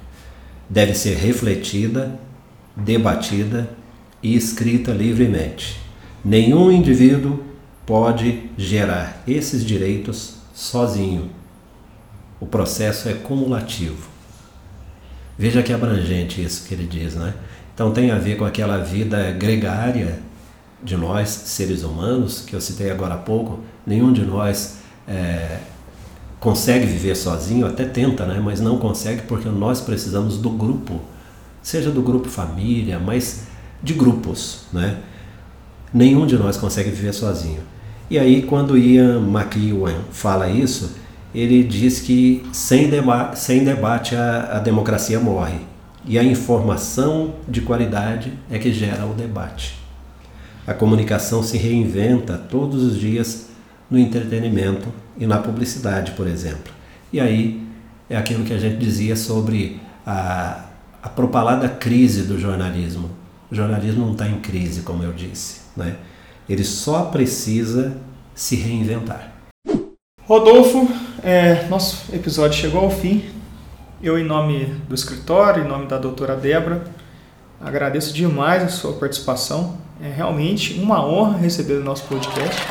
deve 0.69 0.93
ser 0.93 1.17
refletida, 1.17 2.17
debatida 2.75 3.69
e 4.21 4.35
escrita 4.35 4.91
livremente. 4.91 5.79
Nenhum 6.23 6.71
indivíduo 6.71 7.43
pode 7.85 8.49
gerar 8.57 9.23
esses 9.27 9.65
direitos 9.65 10.35
sozinho. 10.53 11.29
O 12.39 12.45
processo 12.45 13.09
é 13.09 13.13
cumulativo. 13.13 14.09
Veja 15.37 15.63
que 15.63 15.73
abrangente 15.73 16.43
isso 16.43 16.67
que 16.67 16.73
ele 16.73 16.85
diz, 16.85 17.15
né? 17.15 17.33
Então 17.73 17.91
tem 17.91 18.11
a 18.11 18.17
ver 18.17 18.37
com 18.37 18.45
aquela 18.45 18.77
vida 18.77 19.31
gregária 19.31 20.19
de 20.83 20.97
nós, 20.97 21.29
seres 21.29 21.83
humanos, 21.83 22.43
que 22.45 22.55
eu 22.55 22.61
citei 22.61 22.91
agora 22.91 23.15
há 23.15 23.17
pouco. 23.17 23.59
Nenhum 23.85 24.11
de 24.11 24.23
nós 24.23 24.77
é, 25.07 25.59
consegue 26.39 26.85
viver 26.85 27.15
sozinho, 27.15 27.67
até 27.67 27.85
tenta, 27.85 28.25
né? 28.25 28.41
mas 28.43 28.59
não 28.59 28.77
consegue 28.77 29.21
porque 29.23 29.47
nós 29.47 29.81
precisamos 29.81 30.37
do 30.37 30.49
grupo, 30.49 30.99
seja 31.61 31.91
do 31.91 32.01
grupo 32.01 32.29
família, 32.29 32.99
mas 32.99 33.43
de 33.81 33.93
grupos, 33.93 34.61
né? 34.71 34.97
Nenhum 35.93 36.25
de 36.25 36.37
nós 36.37 36.57
consegue 36.57 36.89
viver 36.89 37.13
sozinho. 37.13 37.61
E 38.09 38.17
aí, 38.19 38.43
quando 38.43 38.77
Ian 38.77 39.19
McEwan 39.19 40.01
fala 40.11 40.49
isso, 40.49 40.95
ele 41.33 41.63
diz 41.63 41.99
que 41.99 42.43
sem, 42.51 42.89
deba 42.89 43.35
sem 43.35 43.63
debate 43.63 44.15
a, 44.15 44.57
a 44.57 44.59
democracia 44.59 45.19
morre. 45.19 45.59
E 46.05 46.17
a 46.17 46.23
informação 46.23 47.35
de 47.47 47.61
qualidade 47.61 48.33
é 48.49 48.57
que 48.57 48.73
gera 48.73 49.05
o 49.05 49.13
debate. 49.13 49.79
A 50.65 50.73
comunicação 50.73 51.43
se 51.43 51.57
reinventa 51.57 52.37
todos 52.37 52.83
os 52.83 52.99
dias 52.99 53.47
no 53.89 53.97
entretenimento 53.97 54.87
e 55.17 55.25
na 55.25 55.37
publicidade, 55.37 56.11
por 56.11 56.27
exemplo. 56.27 56.73
E 57.11 57.19
aí 57.19 57.61
é 58.09 58.17
aquilo 58.17 58.43
que 58.43 58.53
a 58.53 58.57
gente 58.57 58.77
dizia 58.77 59.15
sobre 59.15 59.79
a, 60.05 60.65
a 61.01 61.09
propalada 61.09 61.67
crise 61.69 62.23
do 62.23 62.39
jornalismo. 62.39 63.09
O 63.51 63.55
jornalismo 63.55 64.05
não 64.05 64.13
está 64.13 64.27
em 64.27 64.39
crise, 64.39 64.81
como 64.81 65.03
eu 65.03 65.11
disse. 65.11 65.59
Né? 65.75 65.97
Ele 66.47 66.63
só 66.63 67.03
precisa 67.05 67.97
se 68.33 68.55
reinventar. 68.55 69.33
Rodolfo, 70.23 70.87
é, 71.21 71.67
nosso 71.67 72.15
episódio 72.15 72.57
chegou 72.57 72.79
ao 72.79 72.89
fim. 72.89 73.25
Eu, 74.01 74.17
em 74.17 74.23
nome 74.23 74.65
do 74.87 74.95
escritório, 74.95 75.65
em 75.65 75.67
nome 75.67 75.85
da 75.85 75.97
doutora 75.97 76.35
Débora, 76.35 76.85
agradeço 77.59 78.13
demais 78.13 78.63
a 78.63 78.69
sua 78.69 78.93
participação. 78.93 79.77
É 80.01 80.07
realmente 80.09 80.79
uma 80.79 81.05
honra 81.05 81.37
receber 81.37 81.73
o 81.73 81.83
nosso 81.83 82.05
podcast. 82.05 82.61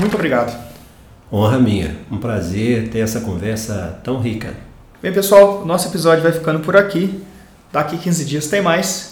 Muito 0.00 0.14
obrigado. 0.16 0.52
Honra 1.32 1.58
minha. 1.60 1.96
Um 2.10 2.18
prazer 2.18 2.88
ter 2.88 2.98
essa 2.98 3.20
conversa 3.20 4.00
tão 4.02 4.20
rica. 4.20 4.54
Bem, 5.00 5.12
pessoal, 5.12 5.64
nosso 5.64 5.88
episódio 5.88 6.24
vai 6.24 6.32
ficando 6.32 6.58
por 6.58 6.76
aqui. 6.76 7.22
Daqui 7.72 7.96
15 7.96 8.24
dias 8.24 8.48
tem 8.48 8.60
mais. 8.60 9.11